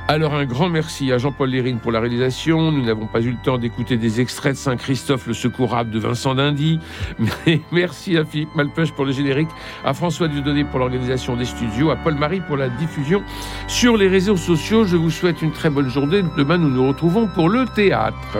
Alors 0.08 0.32
un 0.32 0.46
grand 0.46 0.70
merci 0.70 1.12
à 1.12 1.18
Jean-Paul 1.18 1.50
Lérine 1.50 1.78
pour 1.78 1.92
la 1.92 2.00
réalisation. 2.00 2.72
Nous 2.72 2.86
n'avons 2.86 3.06
pas 3.06 3.20
eu 3.20 3.32
le 3.32 3.42
temps 3.44 3.58
d'écouter 3.58 3.98
des 3.98 4.22
extraits 4.22 4.52
de 4.52 4.58
Saint-Christophe 4.58 5.26
le 5.26 5.34
secourable 5.34 5.90
de 5.90 5.98
Vincent 5.98 6.34
Merci 7.72 8.16
à 8.16 8.24
Philippe 8.24 8.54
Malpeuch 8.54 8.92
pour 8.92 9.04
le 9.04 9.12
générique, 9.12 9.48
à 9.84 9.94
François 9.94 10.28
Dieudonné 10.28 10.64
pour 10.64 10.78
l'organisation 10.78 11.36
des 11.36 11.44
studios, 11.44 11.90
à 11.90 11.96
Paul-Marie 11.96 12.40
pour 12.46 12.56
la 12.56 12.68
diffusion 12.68 13.22
sur 13.68 13.96
les 13.96 14.08
réseaux 14.08 14.36
sociaux. 14.36 14.84
Je 14.84 14.96
vous 14.96 15.10
souhaite 15.10 15.42
une 15.42 15.52
très 15.52 15.70
bonne 15.70 15.88
journée. 15.88 16.22
Demain, 16.36 16.58
nous 16.58 16.70
nous 16.70 16.88
retrouvons 16.88 17.26
pour 17.26 17.48
le 17.48 17.66
théâtre. 17.66 18.38